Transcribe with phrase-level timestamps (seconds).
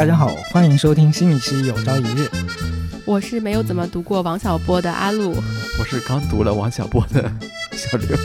[0.00, 2.22] 大家好，欢迎收听新一期《有朝一日》。
[3.04, 5.36] 我是没有怎么读过王小波的阿路，
[5.78, 7.30] 我是刚读了王小波的
[7.72, 8.16] 小刘，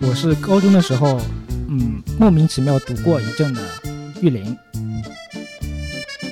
[0.00, 1.20] 我是高中的时候，
[1.68, 3.60] 嗯，莫名其妙读过一阵的
[4.20, 4.56] 玉林。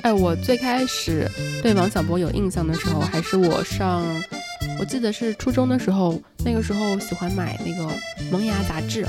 [0.03, 1.29] 哎，我最开始
[1.61, 4.05] 对王小波有印象的时候，还是我上，
[4.79, 7.83] 我记得是初中的时候，那个时候喜欢买那个
[8.31, 9.05] 《萌芽》杂志，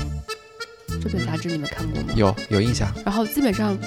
[1.01, 2.09] 这本杂志你们看过吗？
[2.17, 2.93] 有有印象。
[3.05, 3.77] 然后基本上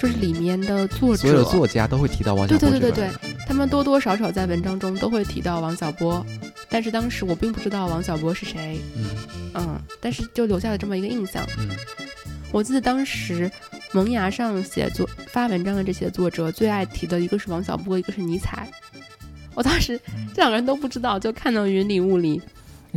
[0.00, 2.70] 就是里面的作者，所有的作家都会提到王小对波。
[2.70, 6.24] 对对对对，他们多多少少在文章中都会提到王小波，
[6.70, 9.04] 但是当时我并不知道王小波是谁，嗯
[9.52, 11.46] 嗯，但是就留下了这么一个印象。
[11.58, 11.68] 嗯，
[12.50, 13.50] 我记得当时
[13.92, 18.66] 萌芽上写作发文章的这些作者最爱提的一个是王小波，一个是尼采。
[19.54, 20.00] 我当时
[20.32, 22.40] 这两个人都不知道，就看到云里雾里。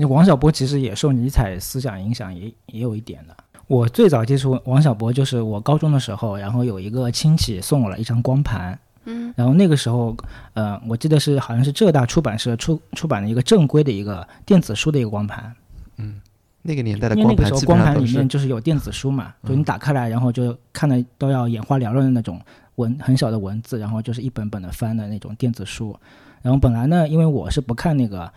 [0.07, 3.35] 王小波其实也受尼采思想影响，也也有一点的。
[3.73, 10.15] 我最早接触王小波就是我高中的时候，然后有一个亲戚送我了一张光盘，嗯然后那个时候，
[10.53, 15.51] 呃，我记得是好像是浙大出版社出出版的一个正规的一个电子书的一个光盘，
[15.97, 16.21] 嗯
[16.61, 22.39] 那个年代的因为那个时候光盘里面就是有电子书嘛，就你打开来，然后就看的都要眼花缭乱的那种
[22.75, 25.97] 文很小的文字，然后就是一本本的翻的那种电子书。
[26.43, 28.31] 然后本来呢，因为我是不看那个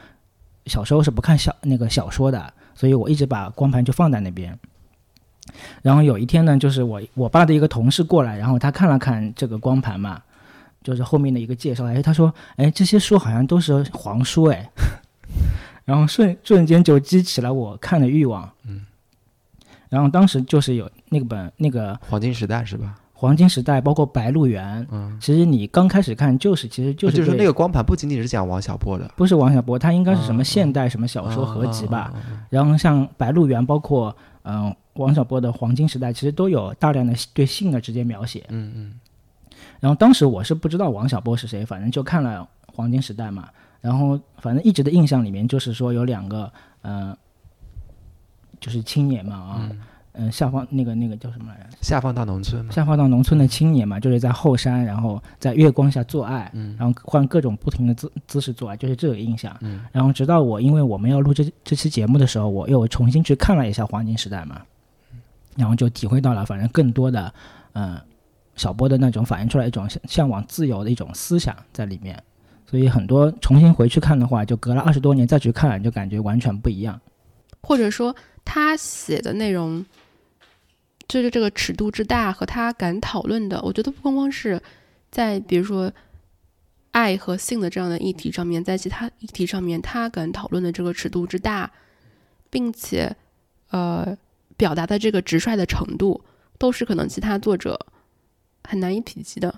[0.65, 4.59] 小时候是不看小那个小说的，所以我一直把光盘就放在那边。
[5.83, 10.21] 然后有一天呢，就是我我爸的一个同事过来，然后他看了看这个光盘嘛，
[10.83, 14.69] 就是后面的一个介绍，哎，他说，哎，这些书好像都是黄书，哎，
[15.85, 18.83] 然后瞬瞬间就激起了我看的欲望，嗯，
[19.89, 22.95] 然后当时就是有那个本那个黄金时代是吧？
[23.19, 32.21] 黄金时代，包括白鹿原，嗯，其实你刚开始看就是其实就是对就是那个光盘不仅仅是讲王小波的，不是王小波，他应该是什么嗯现代什么小说合集吧，嗯？
[32.21, 38.45] 嗯嗯然后像白鹿原，包括嗯、王小波的黄金时代，其实都有大量的对性的直接描写。
[38.49, 39.01] 嗯嗯
[39.81, 43.49] 然后当时我是不知道王小波是谁，反正就看了黄金时代嘛。
[43.81, 46.51] 然后反正一直的印象里面就是说有两个
[46.83, 47.19] 嗯、呃
[48.59, 49.81] 就是青年嘛啊，嗯
[50.15, 51.77] 嗯、下放那个那个叫什么来着？
[51.83, 59.55] 下放到农村，下放到农村的青年嘛，就是在后山，然后在月光下做爱，嗯然后换各种不同的姿姿势做爱，就是这个印象。
[59.61, 64.63] 嗯然后直到我因为我们要录这这期节目的时候，我又重新去看了一下《黄金时代》嘛，
[65.57, 67.33] 然后就体会到了反正更多的，
[67.73, 68.01] 嗯、
[68.55, 72.23] 小波的那种反映出来一种向向往自由的一种思想在里面。
[72.69, 77.01] 所以很多重新回去看的话，就隔了二十多年再去看，就感觉完全不一样。
[77.63, 78.15] 或者说
[78.45, 79.85] 他写的内容，
[81.07, 84.61] 就是这个尺度之大和他敢讨论的，我觉得不光光是
[85.11, 85.93] 在比如说
[86.91, 91.71] 爱和性的这样的议题上面，在其他议题上面，他敢讨论的这个尺度之大，
[92.51, 93.15] 并且
[93.71, 94.17] 呃
[94.57, 96.25] 表达的这个直率的程度，
[96.59, 97.79] 都是可能其他作者
[98.65, 99.55] 很难以匹及的。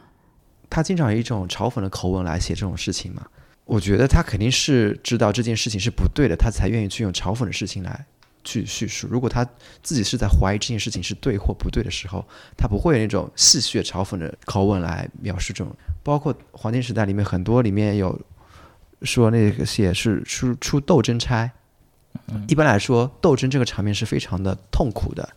[0.69, 3.26] 他经常以一种嘲讽的口吻来写这种事情嘛。
[3.64, 8.06] 我觉得他肯定是知道这件事情是不对的，他才愿意去用嘲讽的事情来
[8.42, 9.06] 去叙述。
[9.10, 9.47] 如果他
[9.82, 12.26] 自己是在怀疑这件事情是对或不对的时候，
[12.56, 15.75] 他不会有那种戏谑嘲讽的口吻来描述这种。
[16.03, 18.19] 包括《黄金时代》里面很多里面有
[19.03, 21.50] 说那个写是出出斗争差。
[22.46, 25.28] 一般来说，斗争这个场面是非常的痛苦的、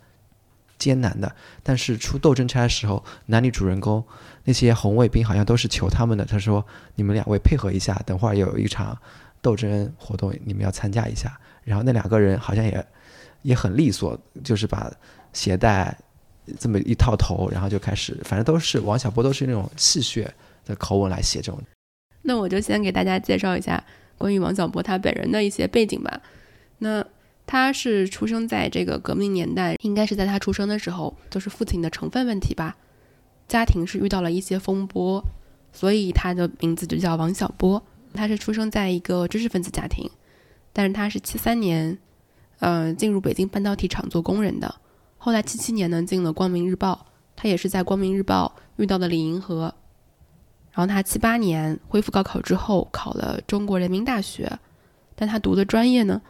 [0.78, 1.34] 艰难的。
[1.62, 4.04] 但是出斗争差的时候，男女主人公
[4.44, 6.24] 那些红卫兵好像都是求他们的。
[6.24, 6.64] 他说
[6.96, 8.96] ：“你们两位配合一下，等会儿有一场
[9.40, 12.86] 斗争活动，你们要参加一下。”然后那两个人好像也
[13.42, 14.92] 也很利索，就是把
[15.32, 15.96] 鞋带
[16.58, 20.26] 这么一套头，然后就开始，反正都是王小波都是那种戏谑
[20.66, 21.62] 的口吻来写这种。
[22.22, 23.82] 那我就先给大家介绍一下
[24.18, 26.20] 关于王小波他本人的一些背景吧。
[26.82, 27.04] 那
[27.46, 32.76] 他是出生在这个革命年代，应该是在他出生的时候，就是父亲的成分问题吧，
[33.46, 35.22] 家庭是遇到了一些风波，
[35.72, 37.80] 所以他的名字就叫王小波。
[38.12, 40.10] 他是出生在一个知识分子家庭，
[40.72, 41.96] 但是他是七三年，
[42.58, 44.74] 呃，进入北京半导体厂做工人的。
[45.18, 47.06] 后来七七年呢，进了光明日报，
[47.36, 49.72] 他也是在光明日报遇到了李银河。
[50.72, 54.58] 然后他七八年恢复高考之后，考了中国人民大学，
[55.14, 56.20] 但他读的专业呢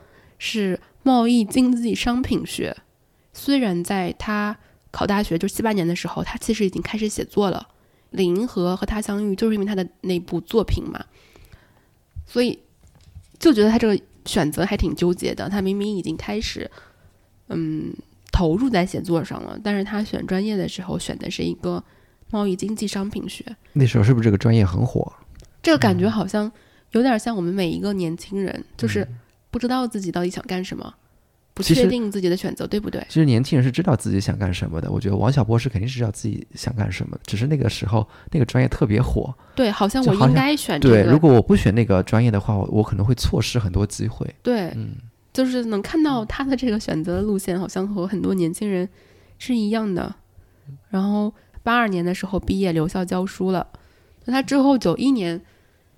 [0.44, 2.76] 是贸易经济商品学。
[3.32, 4.58] 虽然在他
[4.90, 7.68] 考大学就七八年的时候，他其实已经开始写作了。
[8.10, 11.00] 李银河和他相遇，就是因为他的那部作品嘛，
[12.26, 12.58] 所以
[13.38, 13.96] 就觉得他这个
[14.26, 15.48] 选择还挺纠结的。
[15.48, 16.68] 他明明已经开始，
[17.46, 17.94] 嗯，
[18.32, 21.82] 投入在写作上了，但是他选专业的时候选的是一个
[22.30, 23.46] 贸易经济商品学。
[23.74, 25.12] 那时候是不是这个专业很火？
[25.62, 26.50] 这个感觉好像
[26.90, 29.06] 有点像我们每一个年轻人，就是
[29.52, 30.92] 不知道自己到底想干什么，
[31.54, 33.04] 不确定自己的选择对不对？
[33.08, 34.90] 其实年轻人是知道自己想干什么的。
[34.90, 39.32] 我觉得王小波是肯定是知道自己想干什么的，只是那个时候那个专业特别火。
[39.54, 41.12] 对，好像我应该选这对，个。
[41.12, 44.26] 如果我不选那个专业的话，我我可能会错失很多机会。
[44.42, 44.96] 对，嗯，
[45.32, 48.88] 就是能看到他的这个选择的路线，好像和很多年轻人
[49.38, 50.14] 是一样的。
[50.88, 51.32] 然后
[51.62, 53.66] 八二年的时候毕业留校教书了，
[54.24, 55.38] 那他之后九一年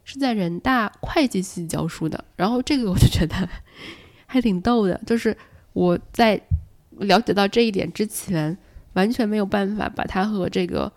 [0.04, 2.24] 是在人大会计系教书的。
[2.36, 3.48] 然后这个我就觉得
[4.26, 5.36] 还挺逗的，就是
[5.72, 6.40] 我在
[6.98, 8.56] 了解到这一点之前，
[8.92, 10.92] 完全没有办法把它和这个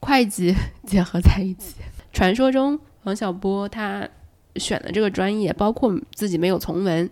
[0.00, 0.54] 会计
[0.86, 1.76] 结合在一起。
[2.12, 4.08] 传说中王小波他
[4.56, 7.08] 选的这个专业，包括自己没有从文，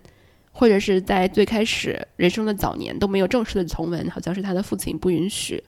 [0.53, 5.63] 或者是在最开始人生的早年都没有正式的从文，好像是他的父亲不允许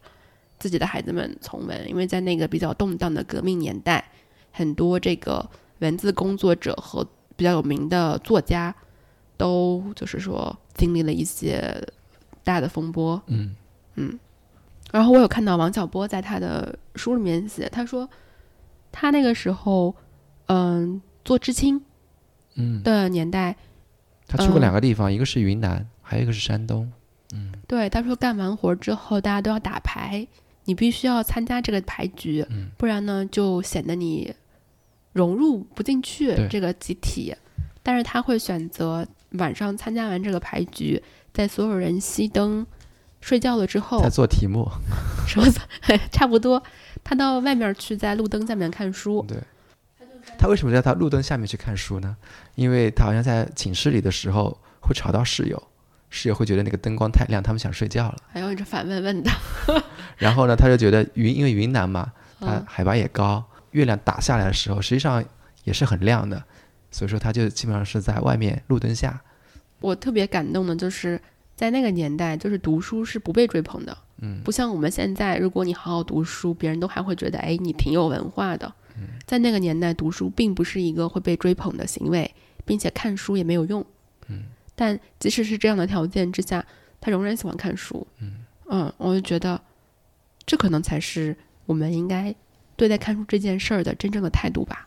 [0.58, 4.04] 自己的孩子们从文，因为在那个比较动荡的革命年代，
[4.50, 5.48] 很多这个
[5.78, 8.74] 文字工作者和比较有名的作家
[9.36, 11.86] 都就是说经历了一些
[12.42, 13.54] 大的风波，嗯。
[14.00, 14.16] 嗯，
[14.92, 18.08] 然后我有看到王小波在他的书里面写，他说
[18.92, 19.92] 他那个时候，
[20.46, 21.80] 嗯，做知青
[22.54, 23.56] 嗯，的年代，
[24.28, 24.60] 他去过嗯。
[24.60, 26.90] 两个地方，一个是云南，还有一个是山东。
[27.66, 30.26] 对他说干完活之后，大家都要打牌，
[30.64, 32.70] 你必须要参加这个牌局，嗯。
[32.78, 34.32] 不然呢就显得你
[35.18, 37.34] 融入不进去这个集体。
[37.82, 42.66] 但是他会选择晚上参加完这个牌局，在所有人熄灯
[43.20, 44.68] 睡觉了之后在，做题目。
[45.26, 45.46] 什么
[46.12, 46.62] 差不多，
[47.02, 49.24] 他到外面去，在路灯下面看书。
[49.26, 49.38] 对，
[50.38, 52.16] 他为什么在他路灯下面去看书呢？
[52.54, 55.62] 因为他好像在寝室里的时候会吵到室友，
[56.10, 58.16] 室友会觉得那个灯光太亮，他们想睡觉了。
[58.30, 59.30] 还有这反问问的，
[60.18, 63.42] 然后呢，他就觉得云，因为云南嘛，它嗯，海拔也高，
[63.72, 65.24] 月亮打下来的时候，实际上
[65.64, 66.42] 也是很亮的，
[66.90, 69.20] 所以说它就基本上是在外面路灯下。
[69.80, 71.20] 我特别感动的就是
[71.54, 78.72] 在那个年代，就是读书是不被追捧的，嗯不像我们现在，如果你好好读书，别人都还会觉得，哎，你挺有文化的。
[79.26, 82.34] 在那个年代，读书并不是一个会被追捧的行为，
[82.64, 83.84] 并且看书也没有用。
[84.26, 86.64] 嗯，但即使是这样的条件之下，
[87.00, 88.04] 他仍然喜欢看书。
[88.70, 89.60] 嗯我就觉得
[90.44, 91.36] 这可能才是
[91.66, 92.34] 我们应该
[92.78, 94.86] 对待看书这件事儿的真正的态度吧。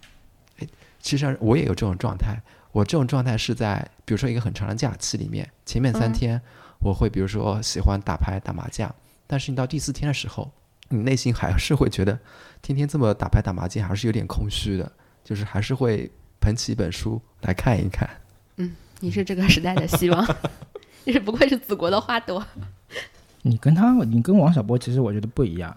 [1.00, 2.42] 其实上我也有这种状态，
[2.72, 6.42] 我这种状态是在比如说一个很长的假期里面，前面三嗯天
[6.80, 8.94] 我会比如说喜欢打牌打麻将，
[9.28, 10.52] 但是你到第四天的时候，
[10.90, 12.18] 你内心还是会觉得
[12.62, 14.90] 天天这么打牌打麻将还是有点空虚的，
[15.24, 16.10] 就是还是会
[16.40, 18.10] 捧起一本书来看一看。
[18.56, 20.36] 嗯你是这个时代的希望，
[21.04, 22.46] 你是不愧是祖国的花朵。
[23.42, 25.76] 你跟他，你跟王小波其实我觉得不一样。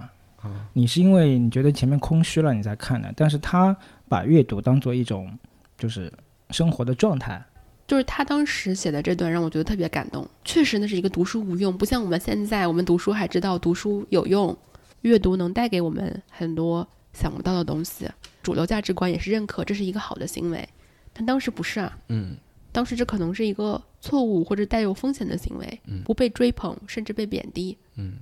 [0.72, 3.76] 你是因为你觉得前面空虚了，你才看的，但是他
[4.08, 5.36] 把阅读当做一种
[5.78, 6.12] 就是
[6.50, 7.42] 生活的状态。
[7.86, 10.26] 就是他当时写的这段让我觉得特别感动。
[10.44, 14.56] 确实，那是一个读书无用，不像我们现在，我们读书还知道读书有用，
[15.02, 18.08] 阅读能带给我们很多想不到的东西。
[18.42, 20.66] 主流价值观也是认可这是一个好的行为，
[21.12, 21.98] 但当时不是啊。
[22.08, 22.36] 嗯
[22.72, 27.76] 当时这可能是一个错误或者带有风险的行为，嗯不被追捧，甚至被贬低。
[27.96, 28.14] 嗯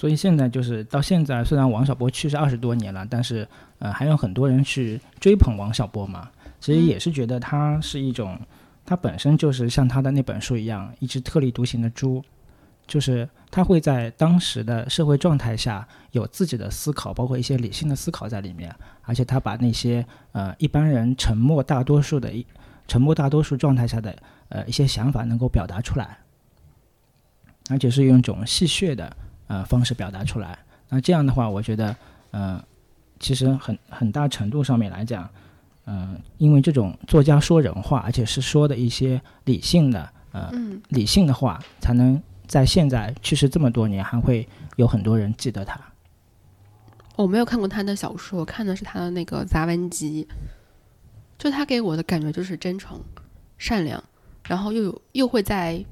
[0.00, 3.46] 所以现在就是到现在，虽然王小波去世二十多年了，但是
[3.80, 6.30] 呃还有很多人去追捧王小波嘛。
[6.58, 8.38] 其实嗯也是觉得他是一种，
[8.86, 12.24] 他本身就是像他的那本书一样，一只特立独行的猪，
[12.86, 22.46] 就是他会在当时的社会状态下有自己的思考，包括一些理性的思考在里面，而且他把那些呃一般人沉默大多数的一
[22.88, 24.16] 沉默大多数状态下的
[24.48, 26.20] 呃一些想法能够表达出来，
[27.68, 29.14] 而且是用一种戏谑的
[29.50, 30.56] 呃方式表达出来。
[30.88, 31.94] 那这样的话，我觉得
[32.30, 32.62] 呃
[33.18, 35.28] 其实很很大程度上面来讲，
[35.86, 45.78] 嗯、因为这种作家说人话，而且是说的一些理性的呃嗯，理性的话，才能在现在去世这么多年，还会有很多人记得他。
[47.16, 50.26] 我没有看过他的小说，我看的是他的那个杂文集。
[51.36, 53.00] 就他给我的感觉就是真诚、
[53.56, 54.02] 善良，
[54.46, 55.82] 然后又有又会在，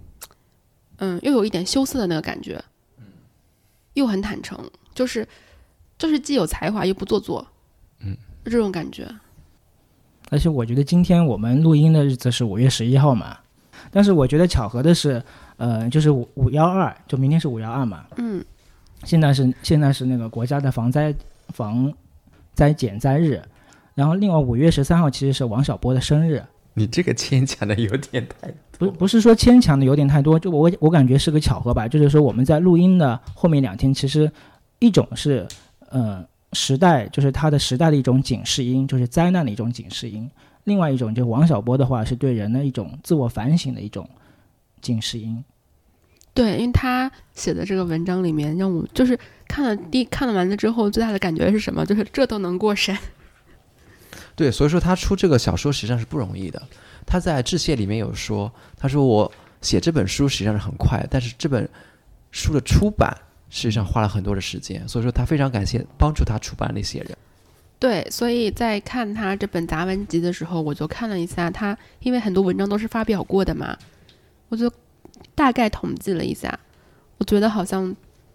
[0.98, 2.62] 嗯，又有一点羞涩的那个感觉，
[3.98, 4.58] 又很坦诚，
[4.94, 5.26] 就是
[5.98, 7.44] 就是既有才华又不做作，
[8.00, 9.06] 嗯，就这种感觉。
[10.30, 13.38] 而且我觉得今天我们录音的日子是五月十一号嘛，
[13.90, 15.22] 但是我觉得巧合的是，
[15.56, 18.44] 呃，就是五五幺二，就明天是五幺二嘛，嗯，
[19.04, 21.12] 现在是现在是那个国家的防灾
[21.48, 21.92] 防
[22.54, 23.42] 灾减灾日，
[23.94, 34.30] 然后另外五月十三号其实是王小波的生日，你这个牵强的有点太不不是说牵强的有点太多，就我我感觉是个巧合吧，就是说我们在录音的后面两天，其实
[34.78, 35.46] 一种是
[35.90, 40.26] 呃时代，就是它的时代的一种警示音，就是灾难的一种警示音；
[40.64, 44.08] 另外一种就是王小波的话，是对人的一种自我反省的一种
[44.80, 45.44] 警示音。
[46.32, 49.18] 对，因为他写的这个文章里面，让我就是
[49.48, 51.84] 看了第看了完了之后，最大的感觉是什么？
[51.84, 52.96] 就是这都能过审。
[54.36, 56.62] 对，所以说他出这个小说实际上是不容易的。
[57.08, 61.68] 他在致谢里面有说，他说我写这本书实际上是很快，但是这本
[62.30, 63.16] 书的出版
[63.48, 67.16] 实际上花了很多的时间，所以说他非常感谢帮助他出版那些人。
[67.78, 73.76] 对，所以在看他这本杂文集的时候，我就看了一下他，因为很多文章都是发表过的嘛，
[74.48, 74.70] 我就
[75.34, 76.58] 大概统计了一下，
[77.18, 77.94] 我觉得好像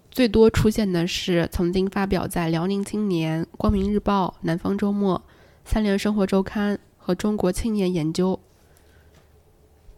[0.10, 5.18] 最多出现的是曾经发表在《辽宁青年》《光明日报》《南方周末》
[5.66, 8.34] 《三联生活周刊》和《中国青年研究》，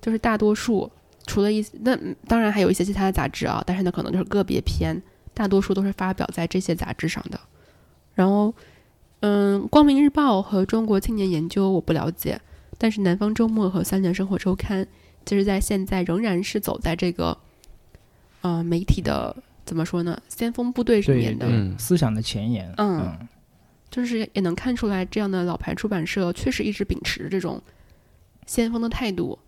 [0.05, 0.91] 就是大多数
[1.25, 1.97] 除了一那
[2.27, 5.01] 当然还有一些其他的杂志啊，但是呢可能就是个别篇，
[5.33, 7.39] 大多数都是发表在这些杂志上的，
[8.13, 8.53] 然后。
[9.21, 12.39] 嗯，《光明日报》和《中国青年研究》我不了解，
[12.77, 14.85] 但是《南方周末》和《三联生活周刊》，
[15.25, 17.35] 其实在现在仍然是走在这个，
[18.41, 19.35] 呃，媒体的
[19.65, 20.21] 怎么说呢？
[20.29, 21.47] 先锋部队里面的
[21.79, 22.71] 思想的前沿。
[22.77, 23.17] 嗯，
[23.89, 27.59] 就是也能看出来，这样的老牌出版社确实一直秉持这种
[28.45, 29.39] 先锋的态度。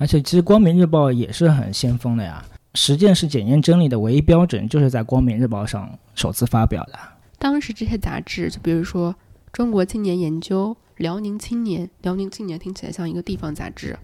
[0.00, 2.42] 而且，其实《光明日报》也是很先锋的呀。
[2.74, 6.98] 实践是检验真理的唯一标准，就是在《光明日报》上首次发表的。
[7.38, 9.12] 当时这些杂志，就比如说
[9.52, 13.98] 《中国青年研究》《辽宁青年》，《辽宁青年》听起来像一个地方杂志，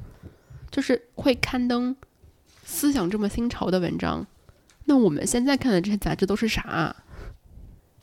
[0.70, 1.96] 就是会刊登
[2.62, 4.26] 思想这么新潮的文章。
[4.84, 6.94] 那我们现在看的这些杂志都是啥？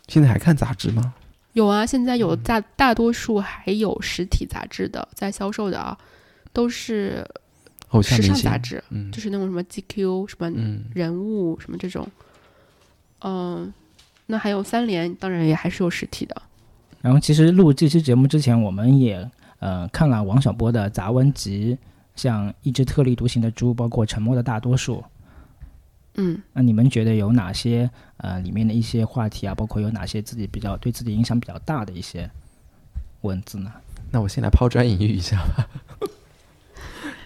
[0.08, 1.14] 现在还看杂志吗？
[1.52, 5.96] 有啊，现在有大大多数还有实体杂志的在销售的啊，
[6.52, 7.24] 都是
[8.02, 10.52] 时尚杂志，就是那种什么 GQ、什么
[10.94, 12.08] 人物什么这种，
[13.22, 13.74] 嗯。
[14.26, 16.42] 那还有三联，当然也还是有实体的。
[17.02, 21.78] 然后，其实录这期节目之前，我们也呃看了王小波的杂文集，
[22.16, 24.96] 像《一只特立独行的猪》，包括《沉默的大多数》。
[26.16, 32.28] 嗯，那你们觉得有哪些呃里面的一些话题啊，包括有哪些自己比较对自己影响比较大的一些
[33.22, 33.74] 文字呢？
[34.10, 35.68] 那我先来抛砖引玉一下吧。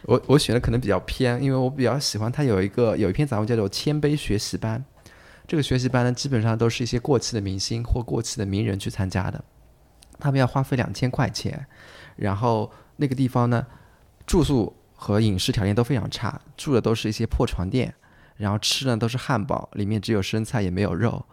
[0.03, 4.79] 我我选的可能比较偏，因为我比较喜欢他有一个有一篇杂文叫做《谦卑学习班》。
[5.47, 9.41] 这个学习班呢，基本上都是一些过气的明星或过气的名人去参加的，
[10.19, 11.65] 他们要花费两千块钱，
[12.17, 13.65] 然后那个地方呢，
[14.25, 17.93] 住宿和饮食条件都非常差，住的都是一些破床垫，
[18.35, 21.25] 然后吃的都是汉堡，里面只有生菜也没有肉，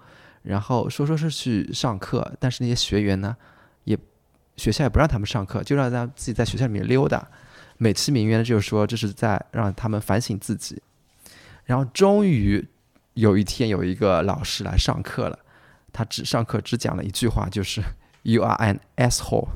[0.42, 3.36] 然后说说是去上课，但是那些学员呢，
[3.82, 3.98] 也
[4.56, 7.28] 学校也不让他们上课，就让他自己在学校里面溜达，
[7.78, 10.82] 美其名曰呢，就是说这是在让他们反省自己，
[11.64, 12.66] 然后终于。
[13.14, 15.38] 有一天有一个老师来上课了，
[15.92, 17.80] 他只上课只讲了一句话，就是
[18.22, 19.46] “You are an asshole”，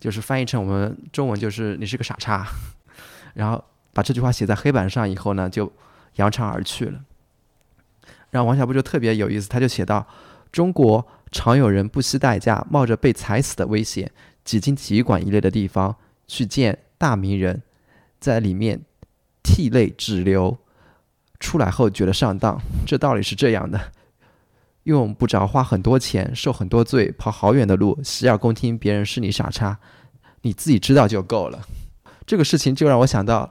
[0.00, 2.48] 就是翻译成我们中文就是“你是个傻叉”。
[3.34, 5.72] 然后把这句话写在黑板上以后呢，就
[6.16, 7.00] 扬长而去了。
[8.30, 10.04] 然后王小波就特别有意思，他就写到：
[10.50, 14.10] 中国常有人不惜代价，冒着被踩死的危险，
[14.44, 15.94] 挤进体育馆一类的地方
[16.26, 17.62] 去见大名人，
[18.20, 18.82] 在里面
[19.42, 20.58] 涕泪直流。
[21.38, 23.80] 出来后觉得上当，这道理是这样的：
[24.82, 29.78] 用不着花很多钱、受很多罪、跑好远的路，洗耳恭听别人是你傻叉，
[30.42, 31.62] 你自己知道就够了。
[32.26, 33.50] 这个事情就让我想到，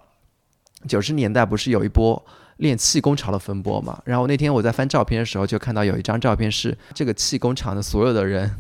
[0.87, 2.23] 九十年代不是有一波
[2.57, 3.99] 练气功潮的风波嘛？
[4.05, 8.51] 然后那天我在翻照片的时候，就看到有一张照片是这个气功场的所有的人，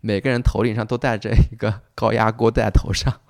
[0.00, 3.20] 每个人头顶上都戴着一个高压锅在头上。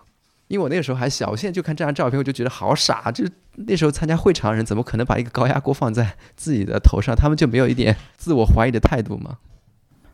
[0.48, 3.10] 因为我那个时候还小，我现在就看这张照片，我就觉得好傻。
[3.10, 3.24] 就
[3.54, 7.16] 那时候参加会场的人，怎么可能把一个高压锅放在自己的头上？
[7.16, 9.38] 他们就没有一点自我怀疑的态度吗？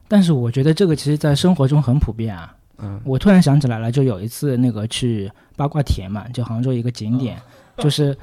[0.06, 2.54] 但是我觉得这个其实，在生活中很普遍啊。
[2.78, 7.40] 嗯，我突然想起来了，就有一次那个去八卦田嘛，就杭州一个景点，
[7.76, 8.16] 就是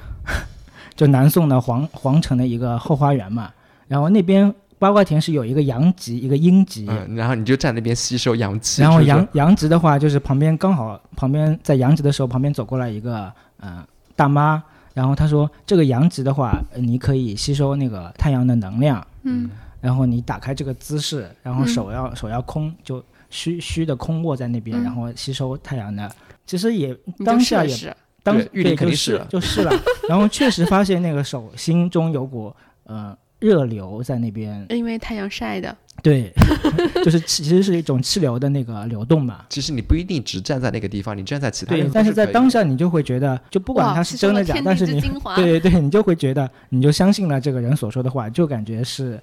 [0.95, 3.51] 就南宋的皇皇城的一个后花园嘛，
[3.87, 4.53] 然后那边。
[4.79, 8.81] 八卦田是有一个阳极，一个阴极，嗯，然后你就站那边吸收阳气。
[8.81, 13.83] 然后阳阳极的话，就是旁边刚好旁边在阳极的时候，旁边走过来一个呃
[14.15, 14.61] 大妈，
[14.93, 19.49] 然后她说这个阳极的话，你可以吸收那个太阳的能量，嗯，
[19.81, 26.07] 然后你打开这个姿势，然后手要手要空，就虚虚的空握在那边，然后吸收太阳的。
[26.45, 28.95] 其实也当下也当对就是。
[28.95, 29.71] 是就是了，
[30.07, 32.53] 然后确实发现那个手心中有股
[32.83, 33.17] 呃。
[33.39, 35.75] 热流在那边，因为太阳晒的。
[36.03, 36.31] 对，
[37.03, 39.45] 就是其实是一种气流的那个流动嘛。
[39.49, 41.75] 其实你不一定只站在那个地方，你站在其他。
[41.75, 45.01] 地方，但是在当下你就会觉得，就不管他是真的假，但是你
[45.35, 49.19] 对对对，你就会觉得，你就相信了这个人所说的话，就感觉是，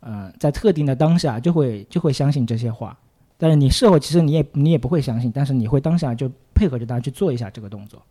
[0.00, 2.96] 呃，在特定的当下就会就会相信这些话。
[3.38, 8.02] 但是你事后其实你也你也不会相信，但是你会当下就配合着大家去做一下这个动作。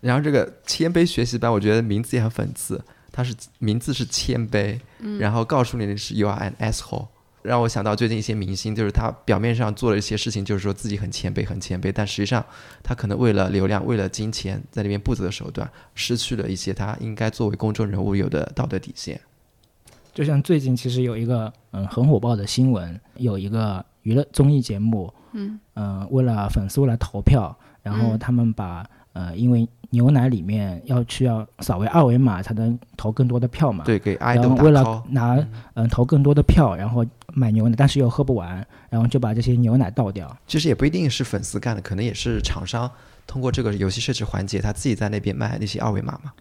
[0.00, 2.82] 然后这个谦卑学习班，我觉得名字也很讽刺。
[3.12, 7.06] 它是名字是谦卑，嗯然后告诉你的是 you are an asshole。
[7.42, 12.44] 让我想到最近一些明星，就是他表面上做了一些事情，就是说自己很谦卑、很谦卑，但实际上
[12.84, 19.20] 他可能为了流量、为了金钱，在那边不择手段，失去了一些他应该作为公众人物有的道德底线。
[20.14, 27.52] 就像最近其实有一个嗯很火爆的新闻，有一个娱乐综艺节目，嗯呃，为了粉丝为了投票，
[27.82, 40.34] 然后嗯他们把、呃因为牛奶里面要去要扫为二维码才能投更多的票嘛，对，给然后 idol 打为了拿嗯、投更多的票，然后买牛奶，但是又喝不完，然后就把这些牛奶倒掉。
[40.46, 42.90] 其实也不一定是粉丝干的，可能也是厂商
[43.26, 46.32] 通过这个游戏设置环节，他自己在那边卖那些二维码嘛。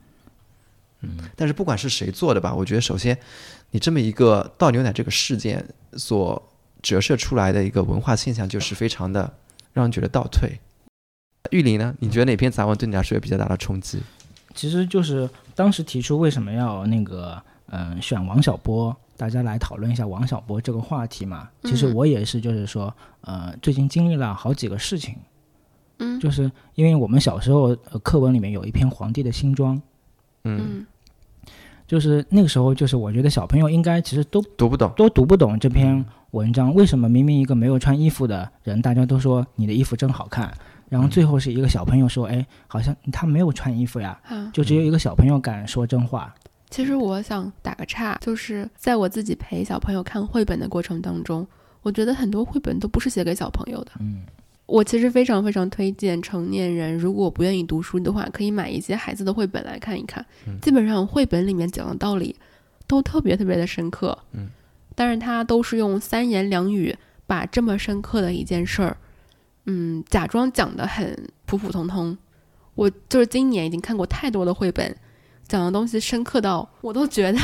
[1.01, 3.17] 嗯，但是不管是谁做的吧，我觉得首先
[3.72, 6.41] 你这么一个倒牛奶这个事件所
[6.81, 9.34] 折射出来的一个文化现象，就是非常的
[9.74, 10.58] 让人觉得倒退。
[11.50, 11.93] 玉林呢？
[12.00, 14.00] 你觉得哪篇杂文对你来说有比较大的冲击？
[14.53, 17.41] 其实就是当时提出为什么要那个
[17.74, 21.50] 嗯、选王小波，大家来讨论一下王小波这个话题嘛。
[21.63, 25.15] 其实嗯我也是，就是说呃最近经历了好几个事情，
[26.00, 29.81] 嗯就是因为我们小时候、呃、课文里面有一篇皇帝的新装，
[30.43, 30.86] 嗯，嗯
[31.91, 34.89] 就是那个时候就是我觉得小朋友应该其实都读不懂。
[34.95, 40.50] 都读不懂这篇文章，为什么明明一个没有穿衣服的人，大家都说你的衣服真好看，
[40.88, 46.33] 然后最后是一个小朋友说，哎，好像他没有穿衣服呀，啊，就只有一个小朋友敢说真话。
[46.69, 51.45] 其实我想打个岔，就是在我自己陪小朋友看绘本的过程当中，
[51.81, 53.91] 我觉得很多绘本都不是写给小朋友的。
[54.00, 54.21] 嗯，
[54.71, 60.25] 我其实非常非常推荐成年人，如果不愿意读书的话，可以买一些孩子的绘本来看一看。
[60.61, 62.33] 基本上绘本里面讲的道理
[62.87, 64.17] 都特别特别的深刻。
[64.31, 64.48] 嗯，
[64.96, 66.96] 但是他都是用三言两语
[67.27, 68.96] 把这么深刻的一件事儿，
[69.65, 72.17] 嗯，假装讲的很普普通通。
[72.75, 74.96] 我就是今年已经看过太多的绘本，
[75.50, 77.37] 讲的东西深刻到我都觉得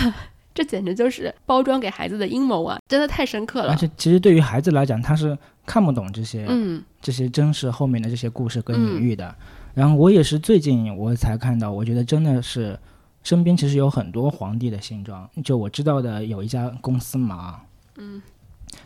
[0.58, 2.80] 这简直就是包装给孩子的阴谋啊！
[2.88, 3.70] 真的太深刻了。
[3.70, 9.36] 而且其实对于孩子来讲，他是看不懂这些、嗯这些真实后面的这些故事跟隐喻的。
[9.76, 12.78] 然后我也是最近我才看到，我觉得真的是
[13.22, 15.30] 身边其实有很多皇帝的新装。
[15.43, 17.62] 就我知道的有一家公司嘛，
[17.98, 18.20] 嗯，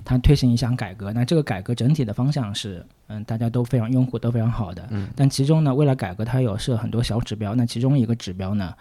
[0.04, 4.86] 它推行一项改革，那这个改革整体的方向是，嗯，大家都非常拥护都非常好的。
[4.92, 7.56] 嗯，但其中呢，为了改革，它有设很多小指标。
[7.56, 8.74] 那其中一个指标呢，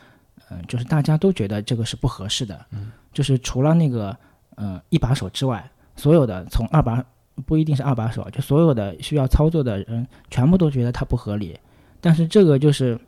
[0.51, 2.67] 嗯，就是大家都觉得这个是不合适的。
[2.73, 4.17] 嗯，就是除了那个
[4.57, 7.05] 嗯一把手之外，所有的从二把
[7.47, 11.59] 不一定是二把手，就所有的需要操作的人，全部都觉得它不合理。
[12.01, 12.99] 但是这个就是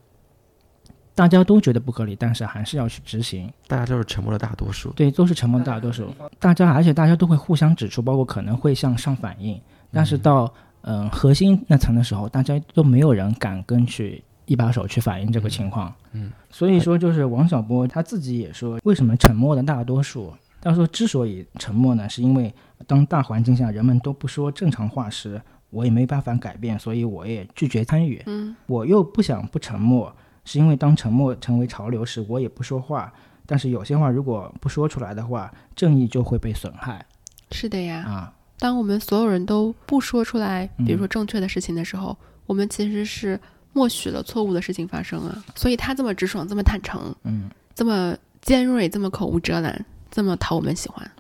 [1.15, 3.53] 大家都觉得不合理，但是还是要去执行。
[3.67, 4.91] 大家都是沉默的大多数。
[4.93, 6.15] 对，都是沉默大多数。
[6.39, 9.61] 大家而且大家都会互相指出，包括可能会向上反映。
[9.91, 10.53] 但是到
[10.85, 15.95] 嗯、核心那层的时候，大家都没有人敢跟去一把手去反映这个情况。
[16.13, 20.33] 嗯，所以说就是王小波他自己也说，为什么沉默的大多数？
[20.61, 22.55] 他说之所以沉默呢，是因为
[22.87, 28.23] 当大环境下人们都不说正常话时，我也没办法改变，所以我也拒绝参与。
[28.27, 33.13] 嗯我又不想不沉默，是因为当沉默成为潮流时，我也不说话。
[33.45, 37.05] 但是有些话如果不说出来的话，正义就会被损害
[37.51, 38.05] 是的呀。
[38.07, 38.33] 啊。
[38.59, 43.39] 当我们所有人都不说出来，嗯比如说正确的事情的时候，我们其实是
[43.73, 45.45] 默许了错误的事情发生啊。
[45.55, 51.11] 所以他这么直爽，这么坦诚，嗯，这么尖锐，这么口无遮拦，这么讨我们喜欢。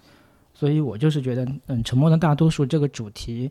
[0.54, 3.50] 所以我就是觉得，嗯，沉默的大多数这个主题，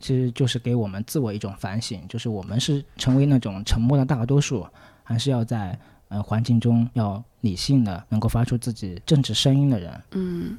[0.00, 4.66] 其实就是给我们自我一种反省，就是我们是成为那种沉默的大多数，
[5.02, 5.78] 还是要在
[6.08, 10.02] 呃环境中要理性的，能够发出自己政治声音的人。
[10.12, 10.56] 嗯，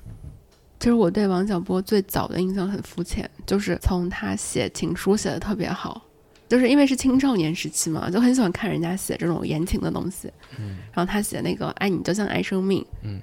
[0.79, 6.03] 其实我对王小波最早的印象很肤浅，就是从他写情书写的特别好，
[6.47, 10.31] 就是因为是青少年时期嘛，就很喜欢看人家写这种言情的东西。
[10.59, 12.85] 嗯，然后他写那个爱你就像爱生命。
[13.03, 13.21] 嗯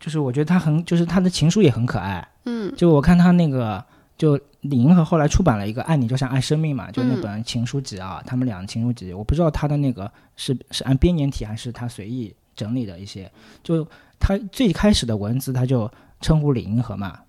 [0.00, 2.26] 就是我觉得他很，就是他的情书也很可爱。
[2.44, 3.82] 嗯就我看他那个，
[4.18, 13.30] 就李银河后来出版了一个《爱你就像爱生命》嘛，就那嗯本情书集啊，他们俩情书集，我不知道他的那个是是按编年体还是他随意整理的一些。
[13.62, 13.86] 就
[14.18, 17.20] 他最开始的文字，他就称呼李银河嘛，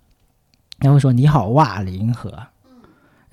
[0.80, 2.36] 然后说你好哇，李银河，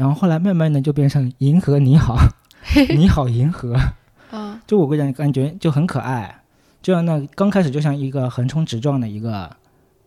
[0.03, 2.17] 然后后来慢慢的就变成银河你好，
[2.93, 3.73] 你好银河，
[4.29, 6.43] 啊就我个人感觉就很可爱，
[6.81, 9.49] 就像那刚开始就像一个横冲直撞的一个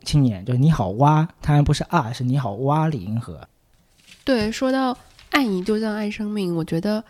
[0.04, 3.40] 青年，就是你好蛙，他还不是啊，是你好蛙李银河。
[4.22, 4.94] 对，说到
[5.30, 7.02] 爱你就像爱生命，我觉得，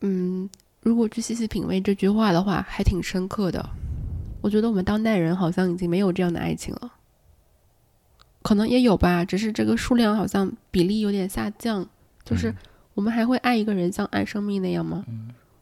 [0.00, 0.50] 嗯，
[0.82, 3.64] 如果去细细品味这句话的话，还挺深刻的。
[4.40, 6.90] 我觉得我们当代人好像已经没有这样的爱情了，
[8.42, 11.86] 可能也有吧，只是这个数量好像比例有点下降。
[12.28, 12.54] 就是
[12.94, 15.04] 我们还会爱一个人像爱生命那样吗？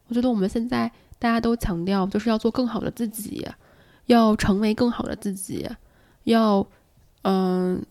[0.07, 3.47] 我觉得我们现在大家都强调就是要做更好的自己，
[4.07, 5.69] 要成为更好的自己，
[6.23, 6.65] 要
[7.23, 7.83] 嗯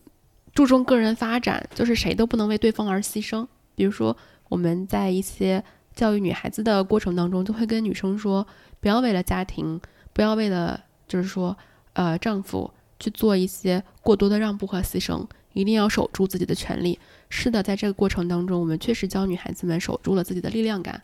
[0.53, 3.47] 注重个人发展，就是谁都不能为对方而牺牲。
[3.75, 4.15] 比如说
[4.49, 5.63] 我们在一些
[5.93, 8.45] 教育女孩子的过程当中，就会跟女生说，
[8.79, 9.79] 不要为了家庭，
[10.13, 11.55] 不要为了就是说
[11.93, 15.23] 呃丈夫去做一些过多的让步和牺牲，
[15.57, 16.99] 一定要守住自己的权利。
[17.29, 21.01] 是的，在这个过程当中，我们确实教女孩子们守住了自己的力量感，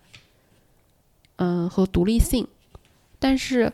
[1.37, 2.47] 嗯和独立性，
[3.19, 3.73] 但是。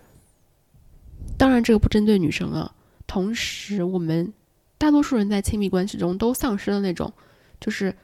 [1.37, 2.73] 当然，这个不针对女生啊。
[3.07, 4.33] 同时，我们
[4.77, 7.13] 大多数人在亲密关系中都丧失了那种，
[7.61, 7.95] 就是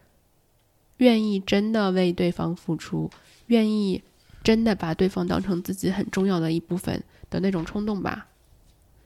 [0.98, 3.10] 愿意真的为对方付出，
[3.48, 4.02] 愿意
[4.44, 8.28] 真的把对方当成自己很重要的一部分的那种冲动吧。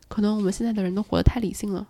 [0.08, 1.88] 可能我们现在的人都活得太理性了。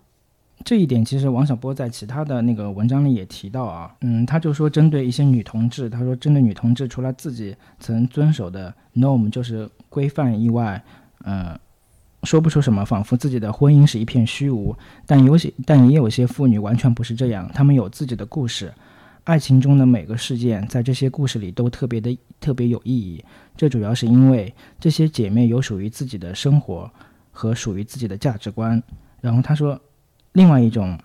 [0.64, 3.94] 这一点，其实王小波在其他的那个文章里也提到啊。
[4.00, 10.82] 嗯，他就说，针对一些女同志，他说，针对女同志，除了自己曾遵守的 norm 就是规范以外，
[11.24, 11.58] 嗯。
[12.24, 14.76] 说不出什么，仿佛自己的婚姻是一片虚无。
[15.06, 18.70] 但有些，但也有些妇女完全不是这样，她们有自己的故事，
[19.24, 23.24] 爱情中的每个事件在这些故事里都特别的特别有意义。
[23.56, 26.90] 这主要是因为这些姐妹有属于自己的生活
[27.30, 28.82] 和属于自己的价值观。
[29.22, 29.80] 然后他说，
[30.32, 30.98] 另外一种。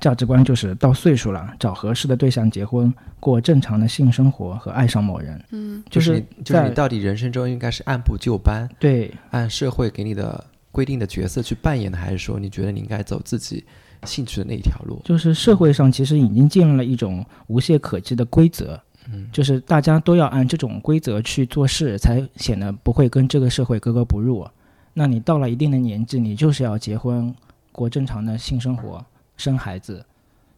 [0.00, 5.42] 价值观就是到岁数了，找合适的对象结婚，过正常的性生活和爱上某人。
[5.50, 13.64] 嗯，就是就是你到底人生中应该是按部就班，对，按社会给你的规定的角色去扮演的，还是说你觉得你应该走自己
[14.04, 15.00] 兴趣的那一条路？
[15.06, 18.78] 就是社会上其实已经建立了一种无懈可击的规则，
[19.10, 24.46] 嗯，就是大家都要按这种规则去做事，才显得不会跟这个社会格格不入。
[24.92, 27.34] 那你到了一定的年纪，你就是要结婚，
[27.78, 29.04] 过正常的性生活。
[29.36, 30.04] 生孩子，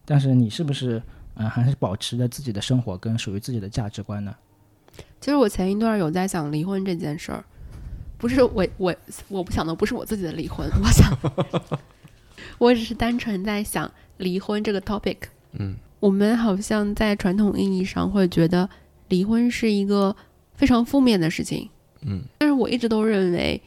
[0.03, 0.99] 但是你是不是
[1.35, 4.35] 嗯还是保持着自己的生活跟属于自己的价值观呢？
[5.19, 7.45] 其实我前一段有在想离婚这件事儿，
[8.17, 8.95] 不是我我
[9.27, 11.15] 我不想的不是我自己的离婚， 我想
[12.57, 15.17] 我只是单纯在想离婚这个 topic。
[15.51, 18.67] 嗯，我们好像在传统意义上会觉得
[19.09, 20.15] 离婚是一个
[20.55, 21.69] 非常负面的事情。
[22.01, 23.61] 嗯，但是我一直都认为，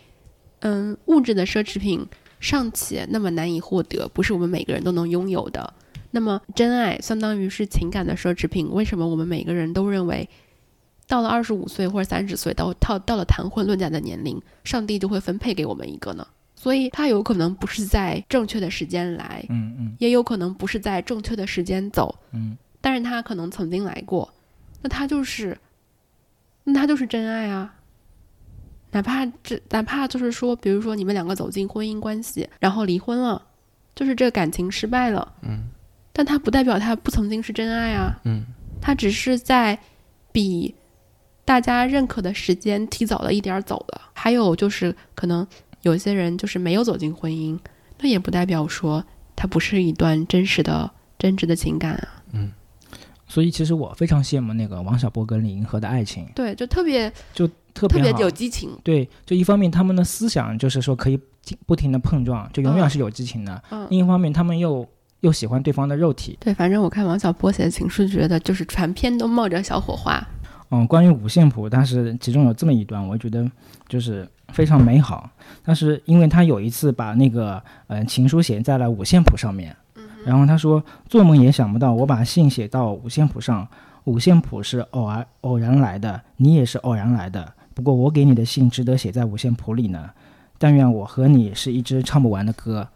[0.58, 2.04] 嗯，物质的奢侈品。
[2.44, 5.72] 尚且那么难以获得，不是我们每个人都能拥有的。
[6.10, 8.70] 那么，真爱相当于是情感的奢侈品。
[8.70, 10.28] 为什么我们每个人都认为，
[11.08, 16.26] 到了二十五岁或者三十岁，到到到了谈婚论嫁的年龄，上帝就会分配给我们一个呢？
[16.54, 22.58] 所以，他有可能不是在正确的时间来，嗯嗯，也有可能不是在正确的时间走，嗯。
[22.82, 24.30] 但是他可能曾经来过，
[24.82, 25.56] 那他就是，
[26.64, 27.74] 那他就是真爱啊。
[28.94, 33.42] 哪怕这，哪怕就是说，比如说你们两个走进婚姻关系，然后离婚了，
[33.92, 35.64] 就是这个感情失败了，嗯，
[36.12, 38.44] 但它不代表它不曾经是真爱啊，嗯，
[38.80, 39.76] 它只是在
[40.30, 40.72] 比
[41.44, 44.00] 大家认可的时间提早了一点走了。
[44.12, 45.44] 还有就是，可能
[45.82, 47.58] 有些人就是没有走进婚姻，
[47.98, 49.04] 那也不代表说
[49.34, 52.52] 它不是一段真实的、真挚的情感啊，嗯。
[53.26, 57.50] 所以其实我非常羡慕那个王小波跟李银河的爱情，对，就特别就。
[57.74, 61.18] 特别有激情，对，就一方面他们的思想就是说可以
[61.66, 63.60] 不停的碰撞，就永远是有激情的。
[63.90, 64.88] 另一方面，他们又
[65.20, 66.38] 又喜欢对方的肉体。
[66.40, 70.24] 对，反正我看王小波写的情书，觉得就是全篇都冒着小火花。
[70.70, 73.44] 嗯，关于五线谱，但是其中有这么一段，我觉得
[73.88, 75.28] 就是非常美好。
[75.62, 79.76] 但是因为他有一次把那个呃情书写在了五线谱上面，
[80.24, 83.68] 然后他说做梦也想不到我把信写到五线谱上，
[84.04, 87.52] 五线谱是偶然偶然来的，你也是偶然来的。
[87.74, 90.10] 不过我给你的信值得写在五线谱里呢。
[90.56, 92.88] 但愿我和你是一支唱不完的歌，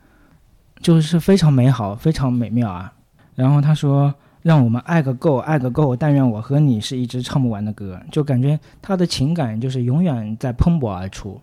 [0.81, 2.93] 就是非常美好，非常美妙啊。
[3.35, 5.95] 然后他说：“让我们爱个够，爱个够。
[5.95, 11.39] 但愿我和你是一支唱不完的歌。”就感觉他的情感就是永远在喷薄而出。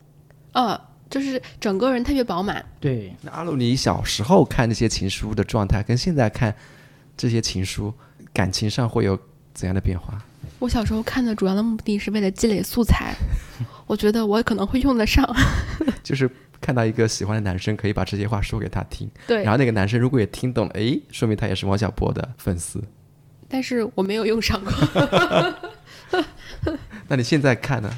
[0.54, 2.64] 呃，就是整个人特别饱满。
[2.80, 3.14] 对。
[3.22, 6.56] 那阿鲁，你小时候看那些情书的状态，跟现在看
[7.18, 7.94] 这些情书，
[8.34, 9.20] 感情上会有
[9.54, 10.18] 怎样的变化？
[10.60, 13.14] 我小时候看的主要的目的是为了积累素材，
[13.88, 15.24] 我觉得我可能会用得上。
[16.04, 16.30] 就是
[16.62, 19.10] 看到一个喜欢的男生，可以把这些话说给他听。
[19.28, 22.84] 对，然后那个男生如果也听懂了，哎，说明他也是王小波的粉丝。
[23.48, 24.72] 但是我没有用上过。
[27.08, 27.90] 那你现在看呢？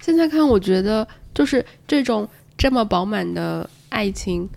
[0.00, 4.48] 现在看，我觉得就是这种这么饱满的爱情，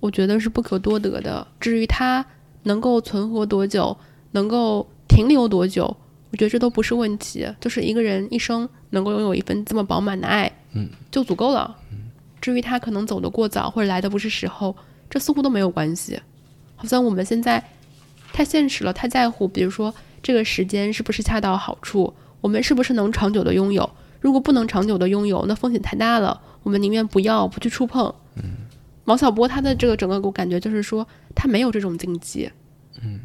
[0.00, 1.46] 我觉得是不可多得的。
[1.60, 2.24] 至于它
[2.62, 3.96] 能够存活多久，
[4.32, 4.88] 能够。
[5.08, 5.96] 停留多久？
[6.30, 11.76] 我觉得这都不是问题，就是一个人一生能够拥有一份这么饱满的爱，嗯，就足够了。
[12.40, 14.76] 至于他可能走得过早或者来的不是时候，
[15.08, 16.20] 这似乎都没有关系。
[16.74, 17.62] 好像我们现在
[18.32, 23.88] 太现实了，太在乎，比如说这个时间是不是恰到好处，我们是不是能长久的拥有？
[24.20, 26.40] 如果不能长久的拥有，那风险太大了。
[26.62, 28.12] 我们宁愿不要，不去触碰。
[28.36, 28.42] 嗯，
[29.04, 32.50] 王小波他的这个整个给我感觉就是说，他没有这种禁忌。
[33.00, 33.20] 嗯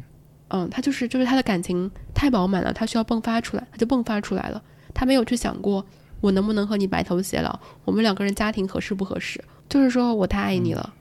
[0.54, 4.62] 嗯，他就是就是他的感情太饱满了，他需要迸发出来，他就迸发出来了。
[4.92, 5.84] 他没有去想过
[6.20, 10.92] 我能不能和你白头偕老，我们两个人家庭合适不合适，就是说我太爱你了，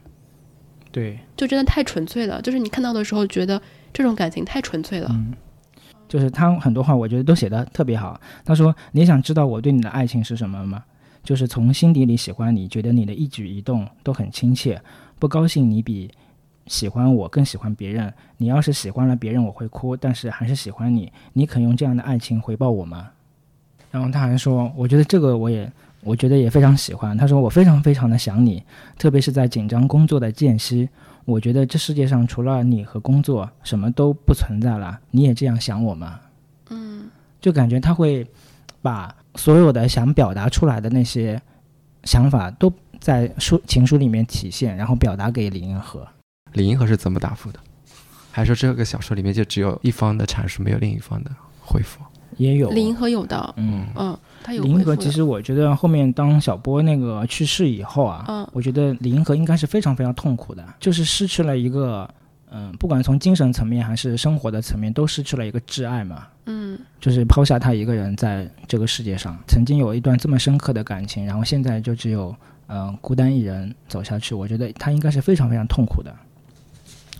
[0.89, 2.41] 对，就真的太纯粹了。
[2.41, 3.61] 就是你看到的时候觉得
[3.91, 5.09] 这种感情太纯粹了。
[5.11, 5.33] 嗯，
[6.07, 8.17] 就是他很多话我觉得都写的特别好。
[8.45, 10.85] 他说：“你想知道我对你的爱情是什么吗？
[11.25, 14.81] 就是从心底里喜欢你，觉得你的一举一动都很亲切，
[15.19, 16.09] 不高兴你比。”
[16.67, 23.09] 喜欢我更喜欢别人，你要是喜欢了别人我会哭，但是还是喜欢你，你肯用这样的爱情回报我吗？
[23.89, 25.69] 然后他还说，我觉得这个我也，
[26.01, 27.17] 我觉得也非常喜欢。
[27.17, 28.63] 他说我非常非常的想你，
[28.97, 30.87] 特别是在紧张工作的间隙，
[31.25, 34.97] 我觉得这世界上除了你和工作，什么都不存在了。
[35.09, 36.19] 你也这样想我吗？
[36.69, 37.09] 嗯，
[37.41, 38.25] 就感觉他会
[38.81, 41.41] 把所有的想表达出来的那些
[42.05, 46.07] 想法都在书情书里面体现，然后表达给李银河。
[46.53, 47.59] 李银河是怎么答复的？
[48.31, 52.01] 还是说这个小说里面就只有一方的阐述，没有另一方的回复？
[52.37, 62.09] 也有李银河有的，嗯嗯，他有李银河回复其实我觉得后面当小波那个去世以后啊，嗯我觉得李银河应该是非常非常痛苦的，就是失去了一个，
[62.51, 66.25] 嗯、不管从精神层面还是生活的层面，都失去了一个挚爱嘛。
[66.45, 72.33] 嗯就是抛下他一个人在这个世界上，曾经有一段这么深刻的感情，然后现在就只有
[72.67, 76.15] 嗯、呃孤单一人走下去，我觉得他应该是非常非常痛苦的。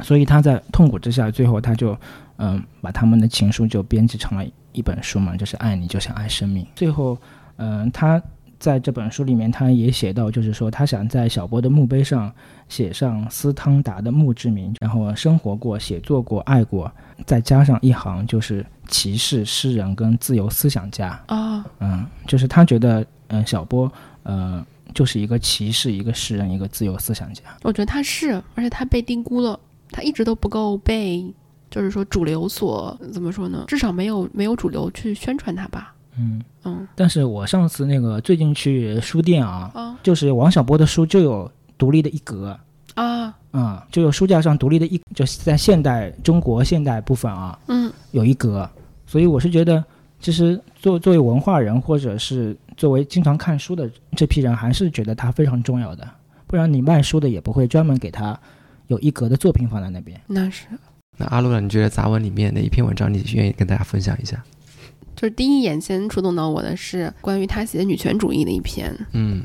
[0.01, 1.97] 所以他在痛苦之下，最后他就
[2.37, 6.65] 嗯、把他们的情书就编辑成了一本书嘛，就是爱你就像爱生命。
[6.75, 7.17] 最后
[7.57, 8.19] 嗯、他
[8.57, 12.31] 在这本书里面他也写到，就是说他想在小波的墓碑上
[12.67, 16.91] 写上斯汤达的墓志铭，然后生活过、写作过、爱过，
[17.25, 21.19] 再加上一行就是骑士、诗人跟自由思想家。
[21.27, 23.91] 啊，嗯，就是他觉得，嗯、小波，
[24.23, 27.43] 呃，就是一个骑士、一个诗人、一个自由思想家。
[27.63, 29.59] 我觉得他是，而且他被低估了，
[29.91, 31.23] 他一直都不够被，
[31.69, 33.65] 就是说主流所怎么说呢？
[33.67, 35.93] 至少没有没有主流去宣传他吧。
[36.17, 36.87] 嗯，嗯。
[36.95, 39.99] 但是我上次那个最近去书店啊，啊。
[40.03, 42.57] 就是王小波的书就有独立的一格。
[42.95, 43.33] 啊。
[43.51, 47.91] 啊、就有书架上独立的一，就是在现代中国现代部分啊，嗯。
[48.11, 48.69] 有一格，
[49.05, 49.83] 所以我是觉得，
[50.21, 56.07] 其实作作为文化人或者是作为经常看书的这批人，还是觉得它非常重要的，
[56.47, 58.39] 不然你卖书的也不会专门给他
[58.91, 60.19] 有一格的作品放在那边。
[60.27, 60.65] 那是
[61.17, 61.61] 那阿路呢？
[61.61, 64.43] 你觉得杂文里面哪一篇文章你愿意跟大家分享一下？
[65.15, 69.43] 就是第一眼先触动到我的是关于他写女权主义的一篇，嗯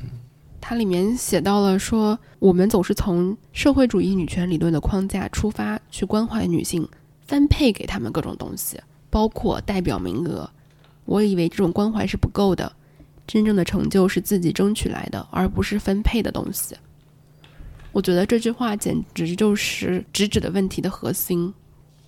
[0.61, 6.89] 它里面写到了说，我们总是从社会主义女权理论的框架出发去关怀女性，
[7.25, 10.51] 分配给她们各种东西，包括代表名额。
[11.05, 12.73] 我以为这种关怀是不够的，
[13.29, 16.75] 真正的成就是自己争取来的，而不是分配的东西。
[17.97, 21.55] 我觉得这句话简直就是直指的问题的核心，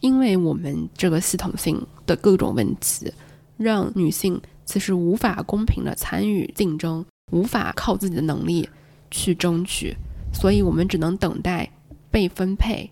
[0.00, 3.10] 因为我们这个系统性的各种问题，
[3.56, 8.68] 让女性其实无法公平的参与竞争，无法靠自己的能力
[9.10, 9.96] 去争取，
[10.30, 11.70] 所以我们只能等待
[12.10, 12.90] 被分配。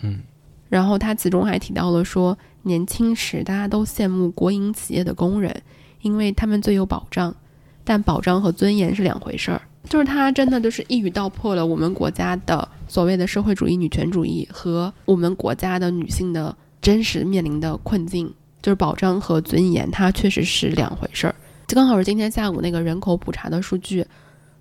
[0.00, 0.22] 嗯
[0.68, 5.60] 然后他其中还提到了说，年轻时大家都羡慕国营企业的工人，
[6.02, 7.34] 因为他们最有保障，
[7.82, 9.62] 但保障和尊严是两回事儿。
[9.88, 21.34] 就是他真的就是一语道破了我们国家的所谓的社会主义女权主义和我们国家的女性的真实面临的困境，就是保障和尊严，它确实是两回事儿。
[21.66, 24.04] 就刚好是今天下午那个人口普查的数据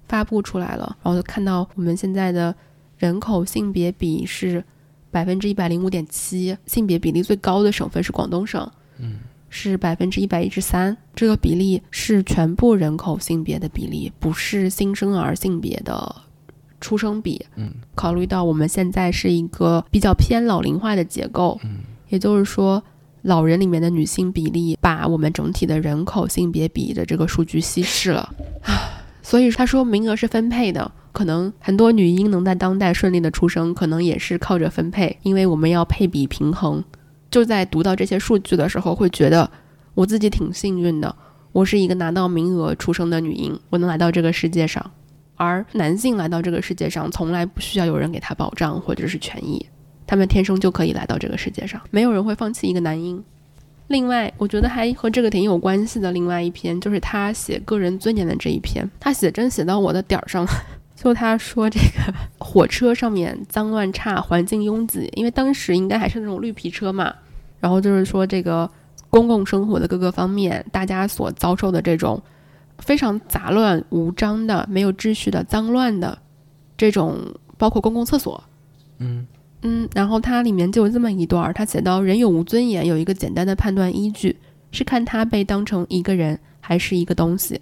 [0.07, 2.53] 发布出来了，然后就看到我们现在的
[2.97, 4.63] 人口性别比是
[5.11, 9.19] 百分之一百零五点七，性别比例最高的省份是广东省，嗯，
[9.53, 10.97] 是百分之一百一十三。
[11.13, 16.15] 这个比例是全部人口性别的比例，不是新生儿性别的
[16.81, 17.45] 出生比。
[17.55, 22.83] 嗯，考虑到我们现在是一个比较偏老龄化的结构，嗯，也就是说。
[23.25, 28.35] 老人里面的女性比例把我们整体的人口性别比的这个数据稀释了，
[29.21, 36.83] 所以他说名额是分配的，可能很多女婴能在当代顺利的出生，可能也是靠着分配，因为我们要配比平衡。
[37.33, 39.49] 就在读到这些数据的时候，会觉得
[39.95, 41.15] 我自己挺幸运的，
[41.51, 44.91] 我是一个拿到名额出生的女婴，我能来到这个世界上，
[45.35, 49.65] 而男性来到这个世界上，从来不需要有人给他保障或者是权益，
[50.05, 53.23] 他们天生就可以来到这个世界上，没有人会放弃一个男婴。
[53.87, 56.11] 另外，我觉得还和这个挺有关系的。
[56.11, 60.51] 另外一篇就是他写个人尊严的这一篇，他写真写到我的点儿上了。
[60.95, 67.13] 就他说这个火车上面脏乱差，环境拥挤，因为当时应该还是那种绿皮车嘛。
[67.63, 68.69] 然后就是说这个
[69.09, 72.21] 公共生活的各个方面，大家所遭受的这种
[72.79, 76.19] 非常杂乱无章的、没有秩序的、脏乱的
[76.75, 77.17] 这种，
[77.57, 78.43] 包括公共厕所。
[78.97, 79.25] 嗯
[79.61, 84.35] 嗯，然后它里面就有这么一段儿，它写到人有无尊严有一个简单的判断依据，
[84.71, 87.61] 是看他被当成一个人还是一个东西。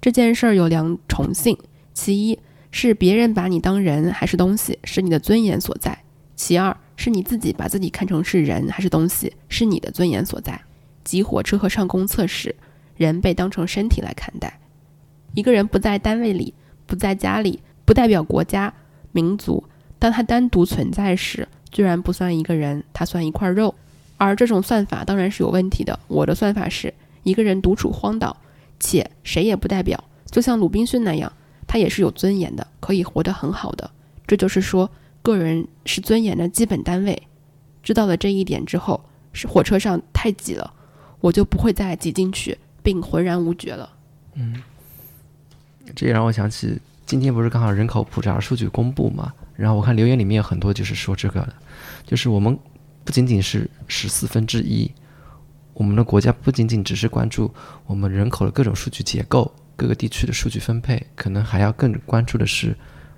[0.00, 1.58] 这件事儿有两重性，
[1.92, 2.38] 其一
[2.70, 5.92] 是别人把你当人还是东西，是你的尊严所在；
[6.34, 10.60] 其二是你自己把自己看成是人还是东西，是你的尊严所在。
[11.02, 12.54] 挤火车和上公厕时，
[12.96, 14.60] 人被当成身体来看待。
[15.34, 16.54] 一个人不在单位里，
[16.86, 18.72] 不在家里，不代表国家、
[19.12, 19.62] 民族。
[19.98, 23.74] 当他单独存在时，居然不算一个人，他算一块肉。
[24.16, 25.98] 而这种算法当然是有问题的。
[26.06, 28.36] 我的算法是一个人独处荒岛，
[28.78, 31.30] 且谁也不代表，就像鲁滨逊那样，
[31.66, 33.90] 他也是有尊严的，可以活得很好的。
[34.26, 34.88] 这就是说，
[35.24, 37.20] 个人是尊严的基本单位。
[37.82, 40.72] 知道了这一点之后，是火车上太挤了，
[41.20, 43.90] 我就不会再挤进去，并浑然无觉了。
[44.34, 44.62] 嗯，
[45.96, 49.32] 这也让我想起今天不是刚好人口普查数据公布嘛？
[49.56, 51.54] 然后我看留言里面有很多就是说这个的，
[52.06, 52.58] 就是我们
[53.04, 54.90] 不仅仅是十四分之一，
[55.74, 57.52] 我们的国家不仅仅只是关注
[57.86, 62.74] 我们人口的各种数据结构、各个地区的数据分配，可能还要更关注的是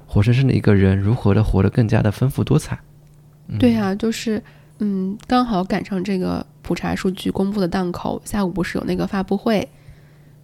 [0.06, 2.78] 活生生的一个人如何的活得更加的丰富多彩。
[3.48, 4.42] 嗯、对啊，就是
[4.78, 9.68] 嗯，刚好赶上这个普查数据公布的档口，下午不是有那个发布会，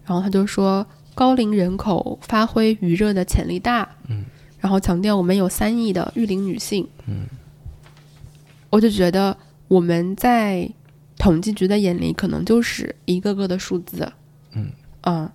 [0.05, 4.25] 然后他就说高龄人口发挥余热的潜力大，嗯。
[4.61, 7.27] 然后强调我们有三亿的育龄女性，嗯，
[8.71, 10.71] 我就觉得我们在
[11.19, 14.13] 统计局的眼里可能就是一个个的数字，
[14.53, 14.71] 嗯
[15.01, 15.29] 嗯，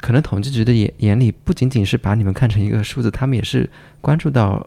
[0.00, 3.68] 可能统计局的眼眼里不仅仅是把你们看成一个数字，他们也是
[4.00, 4.66] 关注到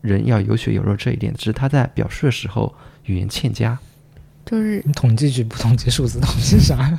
[0.00, 3.78] 人要有血有肉这一点，只是他在表述的时候语言欠佳，
[4.44, 6.98] 就是统计局不统计数字，统计啥？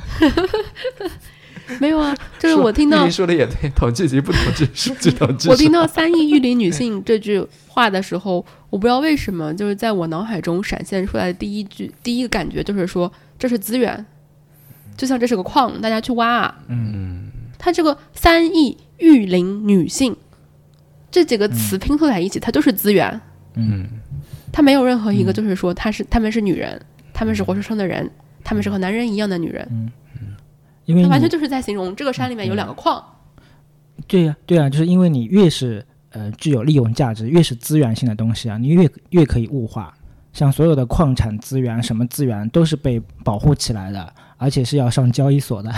[1.80, 5.48] 没有啊，就是我听到你说的也对，统计局不统计数据统计。
[5.48, 14.04] 我听到“三亿育龄女性”这句话的时候，我不知道为什么，就是在我脑海中闪现出来的第一句、第一个感觉就是说，这是资源，
[14.94, 16.54] 就像这是个矿，大家去挖啊。
[16.68, 17.23] 嗯，
[17.58, 20.16] 它这个“三亿育龄女性”
[21.10, 23.20] 这几个词拼凑在一起，它就是资源。
[23.54, 23.86] 嗯，
[24.52, 26.80] 它没有任何一个就是说，她是她们是女人，
[27.12, 28.10] 她们是活生生的人，
[28.42, 29.66] 她们是和男人一样的女人。
[29.70, 29.90] 嗯。
[30.86, 33.02] 因为完全就是在形容这个山里面有两个矿，
[34.06, 39.94] 对呀，对呀，就是因为你越是呃具有利用价值，越是资源性的东西啊，你越越可以物化。
[40.34, 45.72] 像所有的矿产资源、什么资源都是被保护起来的，而且是要上交易所的。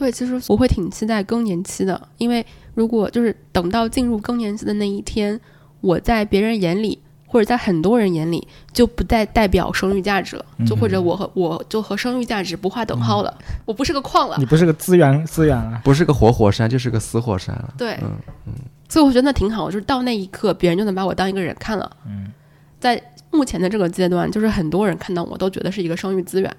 [0.00, 5.38] 对，其实我会挺期待更年期的，因为如果就是等到进入更年期的那一天，
[5.82, 6.98] 我在别人眼里。
[7.32, 13.32] 或者在很多人眼里就不再代表生育价值了，就或者我和我就和生育价值不划等号了，
[13.64, 17.72] 我不是个矿了，你不是个资源资源了， 不是个活火山就是个死火山了。
[17.78, 18.10] 对，嗯
[18.48, 18.54] 嗯，
[18.88, 21.88] 所以我觉得那挺好，就是到那一刻别人就能把我当一个人看了。
[22.04, 22.32] 嗯，
[22.80, 26.56] 在目前的这个阶段，就是很多人看到我都觉得是一个生育资源，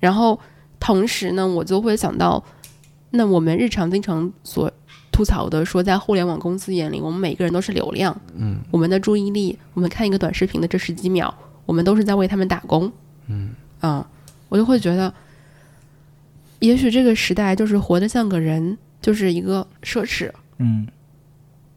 [0.00, 0.38] 然后
[0.82, 2.42] 同时呢，我就会想到，
[3.10, 4.68] 那我们日常经常所。
[5.14, 8.18] 吐槽的说，在互联网公司眼里，我们每个人都是流量。
[8.34, 11.32] 嗯，我们的注意力，我们看一个短视频的这十几秒，
[11.66, 12.90] 我们都是在为他们打工。
[13.26, 14.08] 嗯，啊，
[14.48, 15.12] 我就会觉得，
[16.60, 20.30] 也许这个时代就是活得像个人，就是一个奢侈。
[20.56, 20.88] 嗯，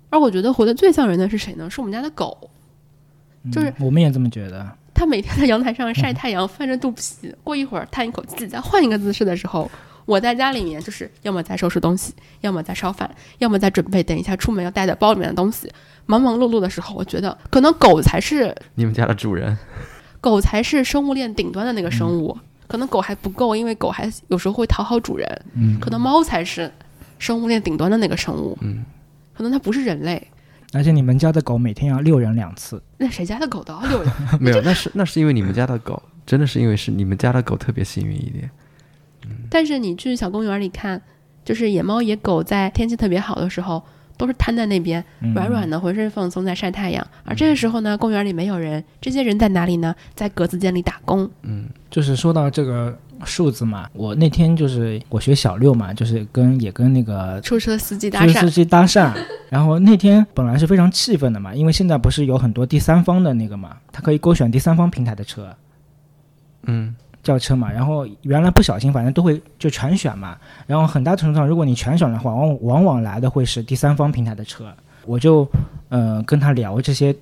[0.09, 1.69] 而我觉得活得最像人的是谁呢？
[1.69, 2.49] 是我们家的狗。
[3.51, 4.65] 就是我们也这么觉得。
[4.95, 9.69] 它每天在阳台上晒太阳，翻着肚皮，过一会儿叹一口气，再换一个姿势的时候。
[10.05, 13.09] 我在家里面就是要么在收拾东西，要么在烧饭，
[13.39, 15.67] 要么在准备等一下出门要带在包里面的东西。
[16.05, 19.57] 忙忙碌碌的时候，我觉得可能狗才是你们家的主人，
[20.22, 22.38] 狗才是生物链顶端的那个生物。
[22.67, 25.41] 可能狗还不够，因为狗还有时候会讨好主人。
[25.55, 26.72] 嗯，可能猫才是
[27.17, 28.57] 生物链顶端的那个生物。
[28.61, 28.86] 嗯，
[29.36, 30.28] 可能它不是人类。
[30.76, 32.84] 而且你们家的狗每天要遛人两次。
[32.97, 34.11] 那谁家的狗都要遛人？
[34.39, 38.51] 没有，那是那是因为你们家的狗，真的是因为是你们家的狗特别幸运一点。
[39.49, 41.01] 但是你去小公园里看，
[41.45, 43.82] 就是野猫野狗在天气特别好的时候，
[44.17, 45.03] 都是瘫在那边，
[45.34, 47.07] 软软的，浑身放松在晒太阳。
[47.23, 49.95] 而这个时候呢，公园里没有人，这些人在哪里呢？
[50.13, 51.28] 在格子间里打工。
[51.41, 59.13] 嗯，就是说到这个数字嘛，我那天就是我学小六嘛，就是跟也跟那个出租车司机搭讪，出租车司机搭讪。
[59.49, 65.55] 然后那天本来是非常气愤的嘛，因为现在不是有很多第三方的那个嘛，他可以勾选第三方平台的车。
[66.63, 66.95] 嗯。
[67.24, 70.38] 叫车嘛，然后原来不小心，反正都会就全选嘛。
[70.68, 74.72] 然后很大程度上，如果你全选的话，往往往来的会是第三方平台的车。
[75.07, 75.47] 我就
[75.89, 77.16] 呃跟他聊这些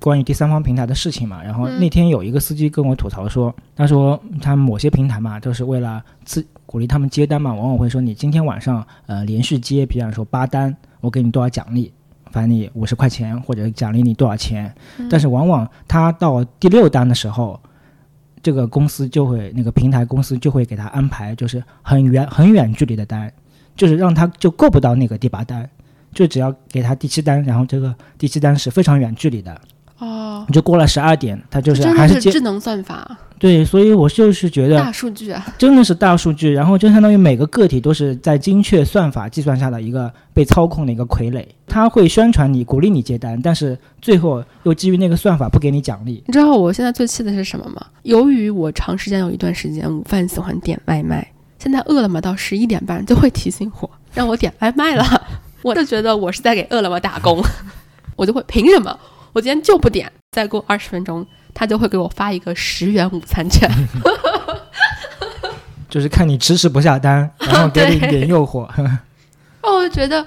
[0.00, 1.42] 关于第三方平台的事情嘛。
[1.42, 11.92] 然后嗯那天有一个司机跟我吐槽说，他说他某些平台嘛，就是为了自鼓励他们接单嘛，往往会说你今天晚上呃连续接，比方说八单，我给你多少奖励。
[12.32, 17.58] 返你五十块钱，或者奖励你多少钱，嗯但是往往他到第六单的时候，
[18.42, 23.32] 这个公司就会那个平台公司就会给他安排，就是很远很远距离的单，
[23.74, 25.70] 就是让他就够不到那个第八单，
[26.16, 29.60] 就只要给他第七单，然后这个第七单是非常远距离的，
[29.98, 46.24] 哦，你就过了十二点，它就是还是是智能算法，对，所以我就是觉得大数据啊，真的是大数据，然后就相当于每个个体都是在精确算法计算下的一个被操控的一个傀儡，他会宣传你，鼓励你接单，但是最后又基于那个算法不给你奖励。
[46.26, 47.84] 你知道我现在最气的是什么吗？
[48.04, 55.04] 由于我长时间有一段时间午饭喜欢点外卖，现在饿了么到十一点半就会提醒我让我点外卖了，
[55.66, 57.42] 我就觉得我是在给饿了么打工，
[58.14, 58.96] 我就会凭什么？
[59.32, 63.68] 我今天就不点，再过二十分钟，他就会给我发一个十元午餐券。
[65.90, 68.68] 就是看你迟迟不下单， 然后给你一点诱惑。
[69.62, 70.24] 哦，我就觉得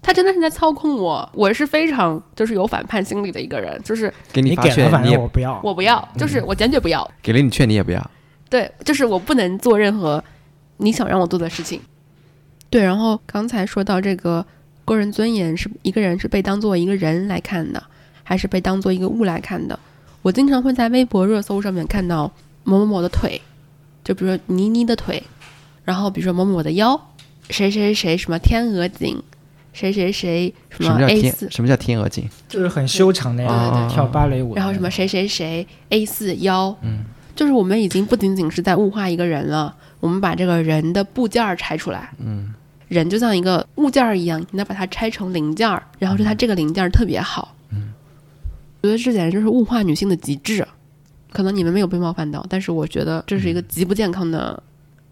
[0.00, 1.28] 他真的是在操控我。
[1.34, 5.60] 我是非常就是有反叛心理的一个人，就是给你给了，发券，反你也正我不要。
[5.62, 7.08] 我不要，就是我坚决不要。
[7.22, 8.10] 给了你券，你也不要。
[8.48, 10.22] 对，就是我不能做任何
[10.78, 11.80] 你想让我做的事情。
[12.70, 14.44] 对，然后刚才说到这个
[14.88, 17.82] 个人尊严，是一个人是被当做一个人来看的，
[18.22, 19.78] 还是被当做一个物来看的？
[20.22, 22.32] 我经常会在微博热搜上面看到
[22.64, 23.40] 某某某的腿，
[24.02, 25.22] 就比如说倪妮的腿，
[25.84, 27.00] 然后比如说某某某的腰，
[27.50, 29.22] 谁谁谁什么天鹅颈，
[29.72, 31.32] 谁谁谁什么什么叫 A 天？
[31.32, 32.28] 四，什么叫天鹅颈？
[32.48, 37.04] 就是很修长那对样对跳芭蕾舞然后什么谁谁谁 A 四腰，嗯，
[37.36, 42.52] 就是我们已经不仅仅是在物化一个人了，我们把这个人的部件儿拆出来，嗯，
[42.88, 47.92] 人就像一个物件儿一样，你得把它拆成零件儿，然后说它这个零件儿特别好，嗯，
[48.82, 50.66] 我觉得这简直就是物化女性的极致。
[51.30, 54.60] 可能你们没有被冒犯到，但是我觉得这是一个极不健康的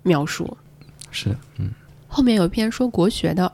[0.03, 0.57] 描述。
[1.11, 1.71] 是，嗯，
[2.09, 3.53] 后面有一篇说国学的，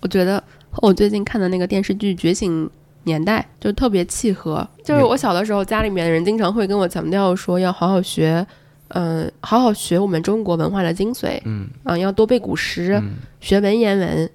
[0.00, 0.38] 我觉得
[0.70, 2.68] 和我最近看的那个电视剧《觉醒
[3.04, 4.68] 年代》就特别契合。
[4.84, 8.46] 就是我小的时候，家里面的人经常会跟我强调说，要好好学，
[8.90, 14.30] 嗯、好好学我们中国文化的精髓，嗯啊、要多背古诗，嗯学文言文。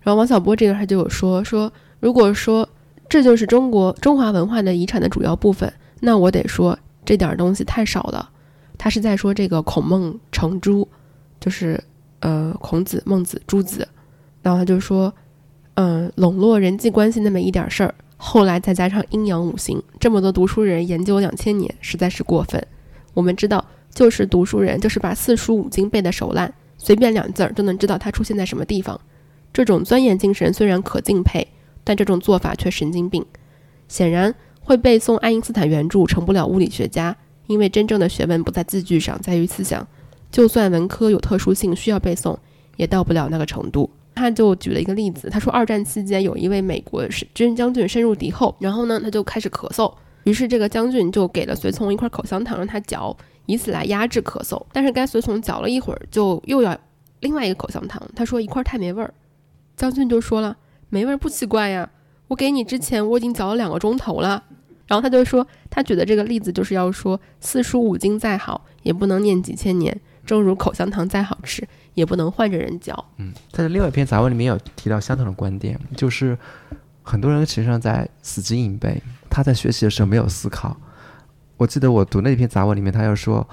[0.00, 2.68] 然后王小波这个他就有说说，如果说
[3.08, 8.28] 这就是中国中华文化的遗产的主要部分，那我得说这点儿东西太少了。
[8.78, 10.88] 他是在说这个孔孟程朱，
[11.38, 11.80] 就是
[12.18, 13.86] 呃孔子、孟子、朱子，
[14.42, 15.14] 然后他就说，
[15.74, 22.60] 嗯、笼络人际关系那么一点事儿，后来再加上阴阳五行，这么多读书人研究两千年，实在是过分。
[23.14, 23.64] 我们知道，
[23.94, 29.00] 就是读书人，就是把四书五经背得手烂，随便两字儿就能知道它出现在什么地方。
[29.52, 31.46] 这种钻研精神虽然可敬佩，
[31.84, 33.24] 但这种做法却神经病。
[33.88, 37.14] 显然，会背诵爱因斯坦原著成不了物理学家，
[37.46, 39.86] 因为真正的学问不在字句上，在于思想。
[40.30, 42.34] 就算文科有特殊性需要背诵，
[42.76, 43.90] 也到不了那个程度。
[44.14, 49.92] 他就举了一个例子，他说二战期间有一位美国是军将军深入敌后，然后呢他就开始咳嗽，
[50.24, 53.14] 于是这个将军就给了随从一块口香糖让他嚼，
[53.46, 54.62] 以此来压制咳嗽。
[54.72, 56.78] 但是该随从嚼了一会儿，就又要
[57.20, 59.12] 另外一个口香糖，他说一块太没味儿。
[59.76, 60.56] 将军就说了，
[60.90, 61.88] 没味儿不奇怪呀，
[62.28, 64.44] 我给你之前我已经嚼了两个钟头了。
[64.86, 69.90] 然后他就说，他举的这个例子就是要说，四书五经再好，也不能念几千年；
[70.26, 73.02] 正如口香糖再好吃，也不能换着人嚼。
[73.16, 76.36] 嗯，在另外一篇杂文里面有提到相同的观点，就是
[77.02, 80.76] 很多人实际上在死记硬背，他在学习的时候没有思考。
[81.62, 83.48] 我记得我读那篇杂文里面，他又说，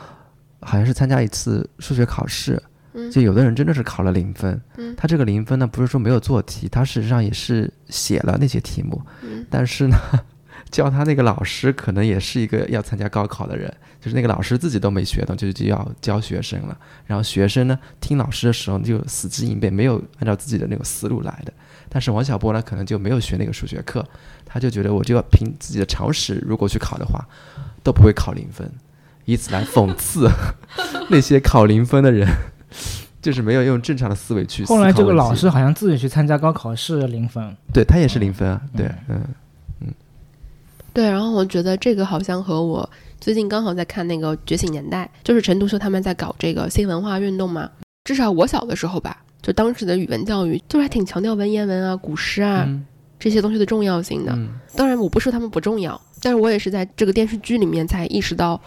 [0.62, 2.60] 好像是参加一次数学考试，
[2.93, 4.60] 嗯就有的人真的是考了零分。
[4.78, 9.95] 嗯他这个零分呢，不是说没有做题，他事实上也是写了那些题目，嗯但是呢，
[10.72, 16.76] 教他那个老师可能也是一个要参加高考的人，就是那个老师自己都没学懂，就就要教学生了。
[17.05, 21.53] 然后学生呢，听老师的时候就死记硬背，没有按照自己的那个思路来的。
[21.91, 24.03] 但是王小波呢，可能就没有学那个数学课，
[24.45, 27.28] 他就觉得我就要凭自己的常识，如果去考的话，
[27.90, 28.72] 都不会考零分，
[29.26, 30.30] 以此来讽刺
[31.10, 32.28] 那些考零分的人，
[33.20, 39.24] 就是没有用正常的思维去思考后来这个老师好像自己去参加高考是零分，对他也是零分啊，对，嗯
[39.82, 39.88] 嗯。
[40.94, 42.88] 对，然后我觉得这个好像和我
[43.20, 47.68] 最近刚好在看那个《觉醒年代》，就是陈独秀他们在搞这个新文化运动嘛。
[48.04, 52.86] 至少我小的时候吧，就当时的语文教育就是还挺强调文言文啊、古诗啊、嗯。
[53.20, 54.32] 这些东西的重要性的。
[54.34, 54.50] 嗯。
[54.78, 58.60] 当然，我不是说他们不重要，但是我也是在这个电视剧里面才意识到，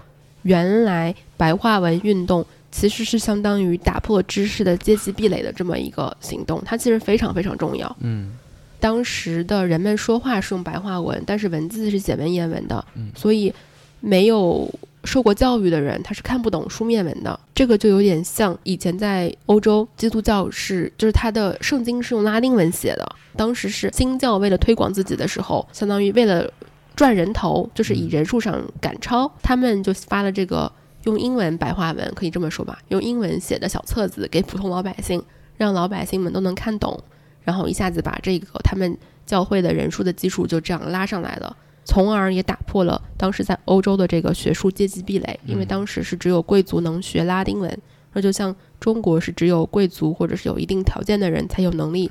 [0.43, 7.97] 原来白话文运动其实是相当于打破知识的阶级壁垒的这么一个行动，它其实非常非常重要。
[8.01, 8.33] 嗯
[8.81, 13.55] 当时的人们说话是用白话文，但是文字是写文言文的，嗯所以
[14.01, 14.69] 没有
[15.05, 17.39] 受过教育的人他是看不懂书面文的。
[17.55, 26.53] 这个就有点像以前在欧洲，基督教是就是它的圣经是用拉丁文写的，当时是新教为了推广自己的时候，相当于为了
[26.95, 30.71] 赚人头，就是以人数上赶超，他们就发了这个
[31.05, 35.23] 用英文白话文，可以这么说吧，用英文写的小册子给普通老百姓，
[35.57, 37.03] 让老百姓们都能看懂。
[37.45, 47.77] 然后一下子把这个他们教会的人数的基础就这样拉上来了，从而也打破了当时在欧洲的这个学术阶级壁垒，因为当时是只有贵族能学拉丁文，
[48.13, 52.09] 那就像中国是只有贵族或者是有一定条件的人才有能力、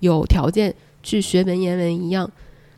[0.00, 2.30] 有条件去学文言文一样。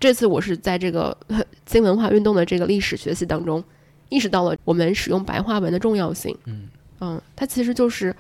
[0.04, 3.64] 这次我是在这个呃 新文化运动的这个历史学习当中，
[4.10, 6.36] 意识到了我们使用白话文的重要性。
[6.44, 6.68] 嗯
[7.00, 8.14] 嗯，它其实就是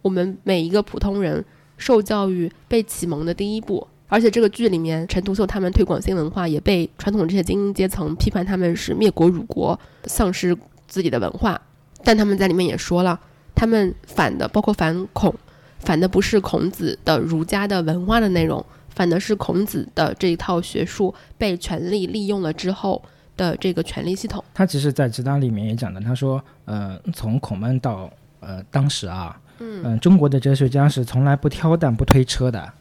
[0.00, 1.44] 我们每一个普通人
[1.76, 3.86] 受教育、被启蒙的第一步。
[4.08, 10.56] 而且这个剧里面，陈独秀他们推广新文化，也被传统这些精英阶层批判他们是灭国辱国、丧失
[10.88, 11.60] 自己的文化。
[12.02, 13.20] 但他们在里面也说了，
[13.54, 15.34] 他们反的包括反孔，
[15.80, 23.02] 反的不是孔子的儒家的文化的内容，反的是孔子的这一套学术被权力利用了之后
[23.36, 24.44] 的这个权力系统。
[24.52, 28.10] 他其实，在直达里面也讲的，他说，呃，从孔孟到
[28.40, 32.72] 呃当时啊，嗯嗯、中国的哲学家是从来不挑担不推车的，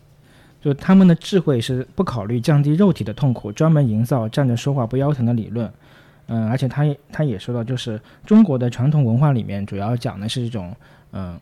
[0.62, 5.72] 就他们的智慧是不考虑降低肉体的痛苦，专门营造站着说话不腰疼的理论。
[6.28, 10.76] 嗯，而且他也他也说到，就是中国的传统文化里面主要讲的是一种，
[11.12, 11.40] 嗯、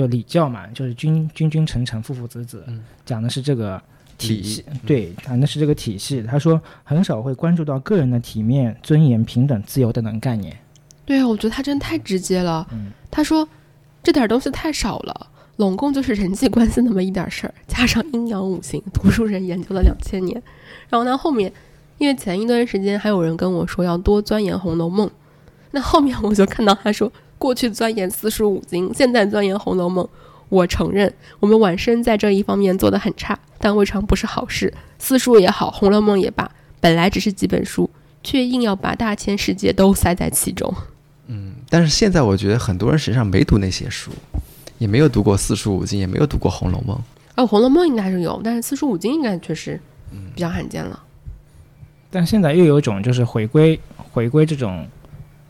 [0.00, 3.78] 就礼教嘛，就是君君君臣臣父父子子，嗯讲的是这个
[4.16, 6.22] 体系礼，对，讲的是这个体系。
[6.22, 10.56] 他说很少会关注到个人的体面、尊严、平等、自由等等概念。
[11.04, 12.66] 对啊，我觉得他真的太直接了。
[12.72, 13.46] 嗯他说
[14.02, 15.26] 这点东西太少了，
[15.56, 20.42] 拢共就是人际关系那么一点事儿，加上阴阳五行，读书人研究了两千年。
[20.88, 21.52] 然后呢，后面
[21.98, 25.06] 因为前一段时间还有人跟我说要多钻研《红楼梦》，
[25.72, 30.04] 那后面我就看到他说过去钻研四书五经，现在钻研《红楼梦》。
[30.50, 34.70] 我承认，我们晚生在这一方面做得很差，但未尝不是好事。
[34.98, 37.88] 四书也好，《红楼梦》也罢，本来只是几本书，
[38.22, 40.70] 却硬要把大千世界都塞在其中。
[41.28, 44.10] 嗯，但是现在我觉得很多人实际上没读那些书，
[44.76, 46.94] 也没有读过四书五经，也没有读过《红楼梦》。
[47.36, 49.80] 哦，《红楼梦》应该是有，但是四书五经应该确实
[50.34, 51.00] 比较罕见了。
[52.10, 54.84] 但现在又有一种就是回归回归这种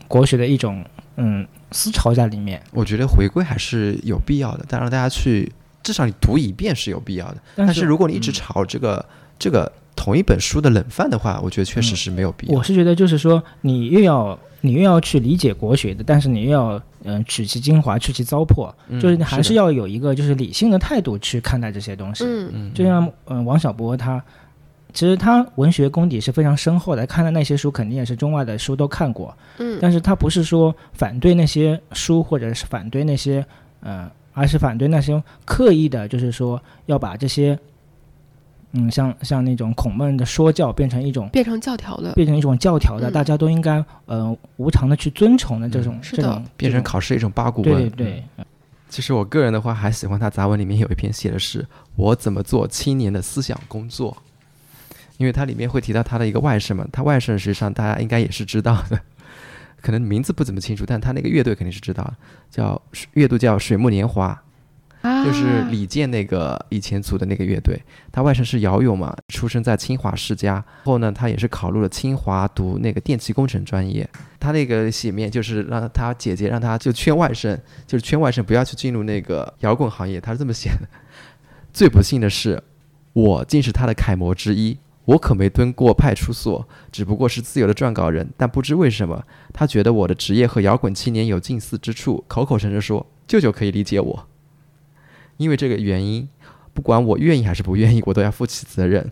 [0.07, 0.85] 国学的一种
[1.15, 2.61] 嗯思潮在里面。
[2.71, 5.51] 我觉得回归还是有必要的，但让大家去
[5.83, 7.37] 至少你读一遍是有必要的。
[7.55, 9.05] 但但是如果你一直嗯炒这个、
[9.39, 12.57] 这个同一本书的冷饭的话，我觉得确实嗯是没有必要。
[12.57, 22.23] 我是觉得就是说，你又要你又要去理解国学的，但是你又要嗯、呃取其精华，去其糟粕，嗯就是你还是要有一个就是理性的态度去看待这些东西。
[22.25, 24.23] 嗯嗯，就像嗯、呃王小波他，
[24.93, 29.77] 其实他文学功底是非常深厚的，看的那些书肯定也是中外的书都看过，嗯。
[29.81, 33.45] 但是他不是说反对那些书，或者是反对那些
[33.81, 37.57] 呃，而是反对那些刻意的，就是说要把这些
[38.73, 42.13] 嗯，像像那种孔孟的说教变成一种变成教条的。
[42.13, 43.13] 变成一种教条的，嗯。
[43.13, 46.23] 大家都应该呃无偿的去遵从的这种、是的。
[46.23, 47.89] 这种变成考试一种八股对文。
[47.89, 48.45] 对对嗯。
[48.87, 51.65] 其实我个人的话，还喜欢他杂文里面有一篇写的是
[51.95, 54.15] 我怎么做青年的思想工作，
[55.21, 58.99] 因为它里面会提到他的一个外甥嘛，他外甥实际上大家应该也是知道的，
[59.79, 62.15] 可能名字不怎么清楚，但他那个乐队肯定是知道的，
[62.49, 62.81] 叫
[63.13, 64.41] 乐队叫水木年华，
[65.03, 67.79] 啊，就是李健那个以前组的那个乐队，
[68.11, 74.09] 他外甥是姚勇嘛，出生在清华世家，后呢，他也是考入了清华读那个电气工程专业。
[74.39, 77.55] 他那个写面就是让他姐姐让他就劝外甥，
[77.85, 80.87] 就是劝外甥不要去进入那个摇滚行业，他是这么写的。
[81.71, 82.63] 最不幸的是，
[83.13, 84.77] 我竟是他的楷模之一。
[85.11, 88.29] 我可没蹲过派出所，只不过是自由的撰稿人。
[88.37, 94.27] 但不知为什么，他觉得我的职业和摇滚青年有近似之处，口口声声说舅舅可以理解我。
[95.35, 96.29] 因为这个原因，
[96.73, 99.11] 不管我愿意还是不愿意，我都要负起责任。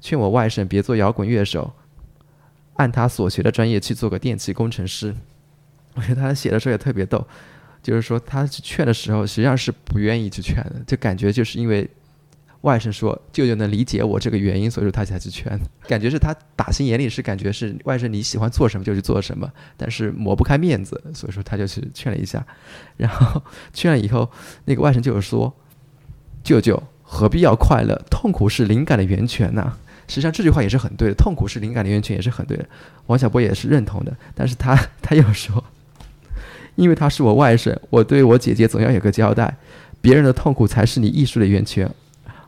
[0.00, 1.74] 劝我外甥别做摇滚乐手，
[2.76, 5.14] 按他所学的专业去做个电气工程师。
[5.94, 7.26] 我觉得他写的时候也特别逗，
[7.82, 11.86] 就是说他去劝的时候，实际上是不愿意去劝的，就感觉就是因为
[12.68, 15.58] 外甥说舅舅能理解我这个原因，所以说他才去劝。
[15.88, 22.46] 感觉是他打心眼里是感觉是外甥你喜欢做什么就去做什么，但是抹不开面子，所以说他就去劝了一下。
[22.98, 23.42] 然后
[23.72, 24.30] 劝了以后，
[24.66, 25.50] 那个外甥就是说
[26.44, 27.98] ：“舅舅何必要快乐？
[28.10, 29.72] 痛苦是灵感的源泉呐、
[30.06, 32.68] 实际上这句话也是很对的，痛苦是灵感的源泉也是很对的。
[33.06, 35.64] 王小波也是认同的，但是他他又说，
[36.76, 39.56] 因为他是我外甥，我对我姐姐总要有个交代。
[40.00, 41.90] 别人的痛苦才是你艺术的源泉，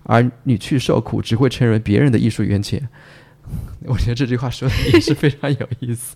[0.05, 2.89] 而你去受苦，只会成为别人的艺术源泉。
[3.87, 6.15] 我觉得这句话说的也是非常有意思，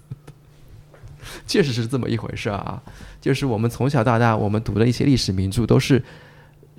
[1.46, 2.82] 确实是这么一回事啊。
[3.20, 6.02] 就是我们从小到大，我们读的一些历史名著，都是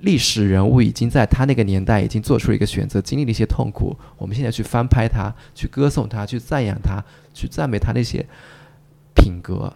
[0.01, 3.97] 历史人物已经在他那个年代已经做出了一个选择，经历了一些痛苦。
[4.17, 7.03] 我们现在去翻拍他，去歌颂他，去赞扬他，
[7.33, 8.25] 去赞美他那些
[9.15, 9.73] 品格，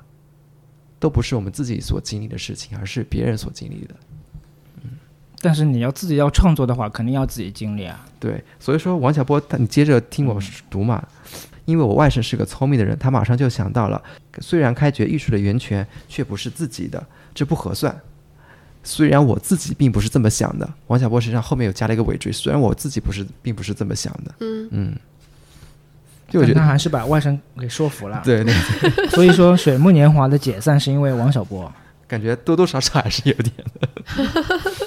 [0.99, 3.95] 都不是我们自己所经历的事情，而是别人所经历的。
[5.41, 8.05] 但是你要自己要创作的话，肯定要自己经历啊。
[8.19, 11.05] 对，所以说王小波，你接着听我读嘛。
[11.65, 14.01] 因为我外甥是个聪明的人，他马上就想到了，
[14.39, 17.95] 虽然开掘艺术的源泉却不是自己的，这不合算。
[18.83, 24.33] 虽然我自己并不是这么想的，王小波实际上后面又加了一个尾缀，虽然我自己不是，并不是这么想的。
[24.39, 24.95] 嗯嗯，
[26.27, 28.19] 就我觉得他还是把外甥给说服了。
[28.25, 28.51] 对 对，
[29.09, 31.71] 所以说水木年华的解散是因为王小波。
[32.07, 33.87] 感觉多多少少还是有点的。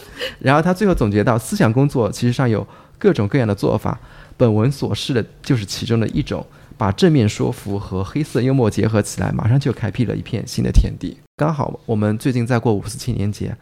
[0.40, 2.66] 然后他最后总结到，思想工作其实上有
[2.98, 3.98] 各种各样的做法，
[4.36, 6.44] 本文所示的就是其中的一种。
[6.78, 11.16] 把正面说服和黑色幽默结合起来，马上就开辟了一片新的天地。
[11.36, 13.54] 刚好我们最近在过五四青年节，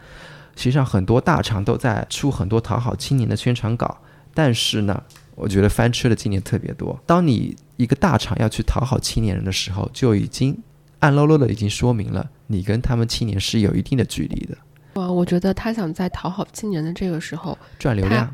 [0.55, 3.95] 实际上很多大厂都在出很多讨好青年的宣传稿，
[4.33, 5.03] 但是呢，
[5.35, 6.99] 我觉得翻车的今年特别多。
[7.05, 10.57] 当你一个大厂要去讨好青年人的时候，就已经
[10.99, 14.57] 暗喽喽的已经说明了你跟他们青年是有一定的距离的。
[14.93, 18.33] 哇，我觉得他想在讨好青年的这个时候赚流量，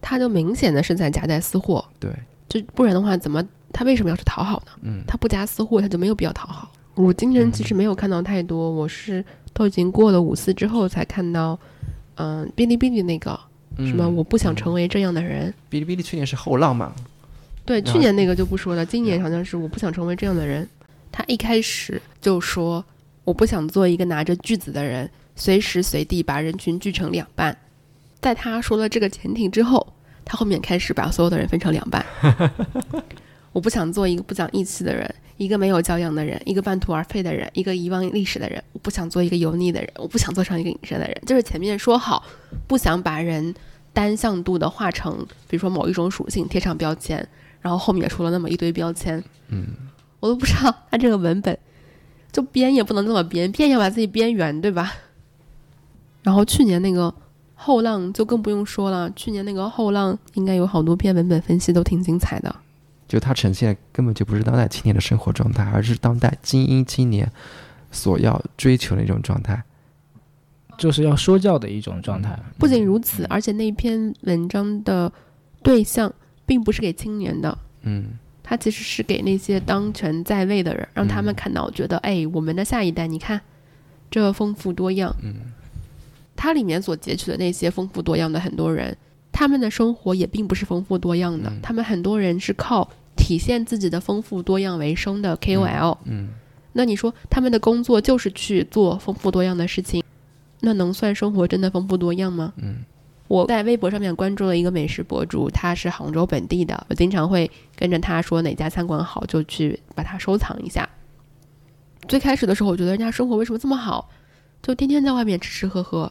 [0.00, 1.84] 他就明显的是在夹带私货。
[2.00, 2.10] 对，
[2.48, 3.42] 就不然的话，怎么？
[3.72, 4.72] 他为什么要去讨好呢？
[4.82, 6.70] 嗯，他不夹私货，他就没有必要讨好。
[6.94, 9.24] 我今年其实没有看到太多，我是
[9.54, 11.58] 都已经过了五四之后才看到，
[12.16, 13.38] 嗯，哔哩哔哩那个
[13.78, 15.50] 什么，我不想成为这样的人。
[15.70, 16.92] 哔哩哔哩去年是后浪嘛？
[17.64, 20.68] 对，去年那个就不说了，今年好像是我不想成为这样的人。
[21.10, 22.84] 他一开始就说
[23.24, 27.56] 我不想做一个拿着锯子的人，随时随地把人群锯成两半。
[28.20, 32.04] 在他说了这个前提之后，他后面开始把所有的人分成两半。
[33.52, 38.62] 我不想做一个不讲义气的人，一个没有教养的人，一个半途而废的人，一个遗忘历史的人。
[38.72, 41.22] 我不想做一个油腻的人，我不想做成一个隐身的人。
[41.26, 42.24] 就是前面说好，
[42.66, 43.54] 不想把人
[43.92, 45.18] 单向度的化成，
[45.48, 47.28] 比如说某一种属性贴上标签，
[47.60, 49.22] 然后后面出了那么一堆标签。
[49.48, 49.66] 嗯，
[50.20, 51.58] 我都不知道他这个文本，
[52.30, 54.94] 就编也不能这么编，编要把自己编圆，对吧？
[56.22, 57.12] 然后去年那个
[57.54, 62.54] 后浪就更不用说了，去年那个后浪应该有好多篇文本分析都挺精彩的。
[63.08, 67.30] 就它呈现根本就不是当代青年的生活状态，而是当代精英青年
[67.90, 69.62] 所要追求的一种状态，
[70.78, 72.38] 就是要说教的一种状态。
[72.58, 75.12] 不仅如此，而且那篇文章的
[75.62, 76.10] 对象
[76.46, 83.38] 并不是给青年的，嗯，它其实是给那些当权在位的人，让他们看到，觉得哎，我们的下一代，你看
[84.10, 85.14] 这丰富多样。
[85.20, 85.34] 嗯，
[86.42, 88.96] 它里面所截取的那些丰富多样的很多人，
[89.30, 92.90] 他们的生活也并不是丰富多样的，他们很多人是靠。
[93.14, 96.30] 体现自己的丰富多样为生的 KOL，嗯，
[96.72, 100.02] 那你说他们的工作就是去做丰富多样的事情，
[100.60, 102.52] 那能算生活真的丰富多样吗？
[102.56, 102.78] 嗯，
[103.28, 110.88] 我在微博上面关注了一个美食博主，他是杭州本地的，我经常会跟着他说哪家餐馆好，就去把它收藏一下。
[112.08, 114.08] 最开始的时候，我觉得人家生活为什么这么好，
[114.62, 116.10] 就天天在外面吃吃喝喝，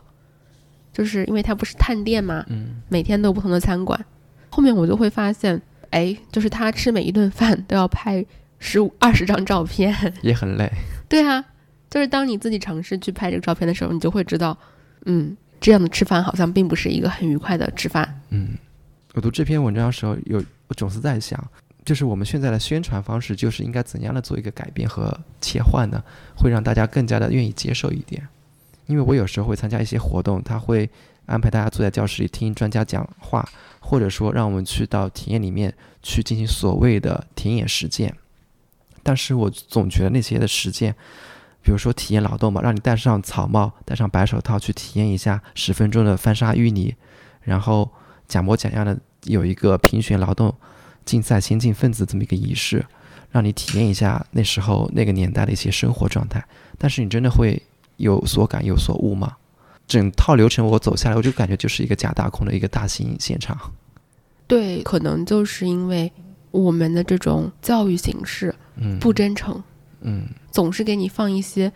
[0.94, 4.04] 就是因为他不是探店嘛，嗯，每天都有不同的餐馆。
[4.50, 5.62] 后面我就会发现。
[5.92, 8.26] 哎，就是他吃每一顿饭都要拍
[8.60, 10.72] 十五二十张照片， 也很累。
[11.10, 11.44] 对啊，
[11.90, 14.58] 就是当你自己尝试去拍这个照片的时候，你就会知道，
[15.04, 18.22] 嗯，这样的吃饭好像并不是一个很愉快的吃饭。
[18.30, 18.58] 嗯，
[19.16, 21.46] 我读这篇文章的时候，有我总是在想，
[21.84, 26.02] 就是我们现在的宣传方式，就是应该怎样的做一个改变和切换呢？
[26.38, 28.26] 会让大家更加的愿意接受一点。
[28.88, 30.90] 因为我有时候会参加一些活动，他会
[31.26, 33.48] 安排大家坐在教室里听专家讲话。
[33.84, 35.74] 或者说，让我们去到体验里面
[36.04, 38.16] 去进行所谓的田野实践，
[39.02, 40.94] 但是我总觉得那些的实践，
[41.64, 46.96] 比如说体验劳动嘛，让你戴上草帽、戴上白手套去体验一下十分钟的翻沙淤泥，
[47.42, 47.90] 然后
[48.28, 50.56] 假模假样的有一个评选劳动
[51.04, 52.86] 竞赛先进分子这么一个仪式，
[53.32, 56.46] 让你体验一下那时候那个年代的一些生活状态，
[56.78, 57.60] 但是你真的会
[58.02, 59.38] 有所感有所悟吗？
[59.88, 63.58] 整套流程我走下来，我就感觉就是一个假大空的一个大型现场。
[64.48, 66.10] 对，可能就是因为
[66.52, 69.62] 我们的这种教育形式，嗯，不真诚，
[70.00, 71.70] 嗯，总是给你放一些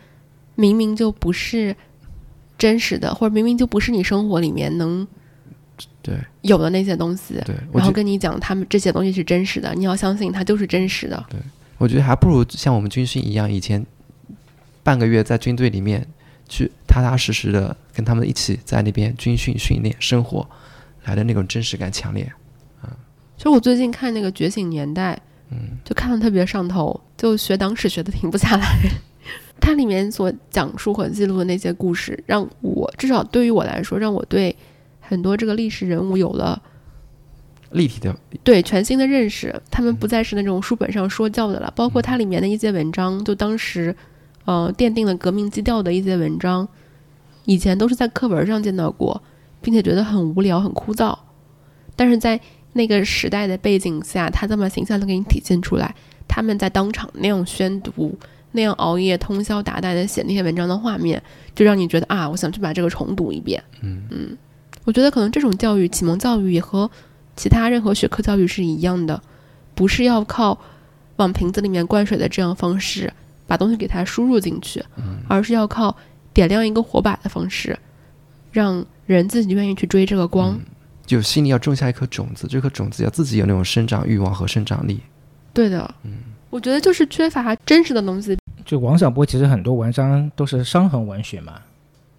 [0.55, 1.75] 明明就不是
[2.57, 5.05] 真实的，或者明明就不是你生活里面能
[6.01, 11.25] 对有的那些东西，对，然后跟你讲他们这些东西是真实的，你要相信它就是真实的。
[11.29, 11.37] 对，
[11.77, 13.85] 我觉得还不如像我们军训一样，以前
[14.83, 16.07] 半个月在军队里面。
[16.47, 20.47] 去踏踏实实的跟他们一起在那边军训训练生活，
[21.05, 22.31] 来的那种真实感强烈。
[22.83, 22.89] 嗯
[23.37, 25.13] 其实我最近看那个《觉醒年代》，
[25.51, 28.65] 嗯，就看的特别上头，就学党史学的停不下来。
[29.59, 34.55] 它里面所讲述和记录的那些故事，让我至少对于我来说，让我对
[35.01, 36.61] 很多这个历史人物有了
[37.71, 39.53] 立体的，对全新的认识。
[39.69, 43.93] 他们不再是那种书本上说教的了，包括它里面的一些文章，就当时
[44.45, 46.67] 呃奠定了革命基调的一些文章，
[47.43, 49.21] 以前都是在课文上见到过，
[49.61, 51.17] 并且觉得很无聊、很枯燥，
[51.95, 52.39] 但是在
[52.73, 55.93] 那个时代的背景下，他这么形象的给你体现出来，
[56.27, 58.17] 他们在当场那样宣读。
[58.51, 61.21] 那样熬夜通宵达旦的写那些文章的画面，
[61.53, 63.61] 就让你觉得啊，我想去把这个重读一遍。
[63.81, 64.37] 嗯嗯，
[64.85, 66.89] 我觉得可能这种教育，启蒙教育也和
[67.35, 69.21] 其他任何学科教育是一样的，
[69.73, 70.57] 不是要靠
[71.17, 73.11] 往瓶子里面灌水的这样方式
[73.47, 74.83] 把东西给它输入进去，
[75.27, 75.95] 而是要靠
[76.33, 77.77] 点亮一个火把的方式，
[78.51, 80.59] 让人自己愿意去追这个光。
[81.05, 84.99] 就心里要种下一颗种子，这颗种子要自己有那种生长欲望和生长力。
[85.53, 86.13] 对的，嗯，
[86.49, 88.35] 我觉得就是缺乏真实的东西。
[88.65, 91.61] 就王小波其实很多文章都是伤痕文学嘛，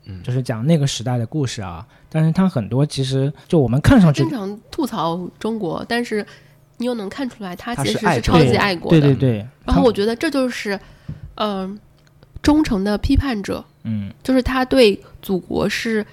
[0.04, 1.84] 嗯就是讲那个时代的故事啊。
[2.08, 6.24] 但是他很多其实就我们看上去经常吐槽中国，但是
[6.76, 9.00] 你又能看出来他他其实是超级爱国的。
[9.00, 10.78] 对对对，然后我觉得这就是，
[11.36, 11.78] 嗯、
[12.42, 16.04] 忠诚的批判者，嗯就是他对祖国是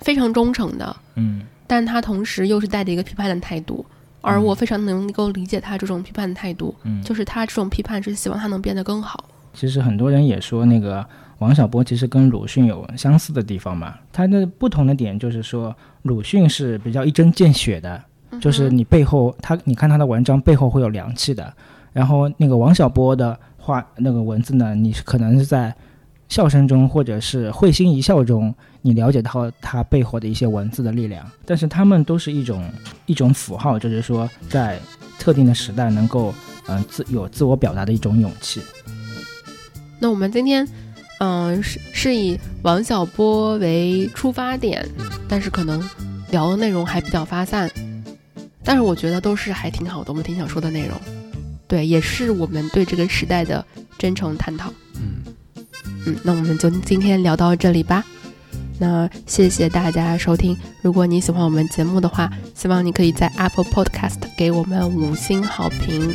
[0.00, 3.84] 非常忠诚的，嗯但他同时又是带着一个批判的态度。
[4.20, 9.24] 而我非常能够理解他这种批判的态度，嗯，就是他这种批判是希望他能变得更好。
[9.54, 11.06] 其实很多人也说那个
[11.38, 18.02] 王小波其实跟鲁迅有相似的地方嘛，他的不同的点就是说鲁迅是比较一针见血的，
[18.40, 21.54] 就是你背后他你看他的文章背后会有凉气的，
[21.92, 23.38] 然后那个王小波的
[23.68, 25.74] 话那个文字呢，你是可能是在
[26.26, 32.64] 笑声中或者是会心一笑中，你了解到它背后的一些文字的力量，但是它们都是一种
[33.04, 34.78] 一种符号，就是说在
[35.18, 36.34] 特定的时代能够
[36.66, 38.62] 嗯、自有自我表达的一种勇气。
[39.98, 40.66] 那我们今天，
[41.18, 44.88] 嗯、是是以王小波为出发点，
[45.28, 45.82] 但是可能
[46.30, 47.70] 聊的内容还比较发散，
[48.64, 51.17] 但是我觉得都是还挺好的，我们挺想说的内容。
[51.68, 53.64] 对，也是我们对这个时代的
[53.96, 54.72] 真诚探讨。
[54.96, 55.22] 嗯，
[56.06, 58.04] 嗯，那我们就今天聊到这里吧。
[58.80, 60.56] 那谢谢大家收听。
[60.82, 66.14] 如果你喜欢我们节目的话，希望你可以在 Apple Podcast 给我们五星好评，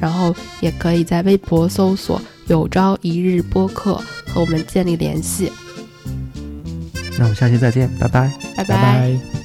[0.00, 3.94] 然后也可以在微博搜索“有朝一日播客”
[4.28, 5.50] 和我们建立联系。
[7.16, 8.28] 那我们下期再见，拜拜。
[8.56, 9.43] 拜拜拜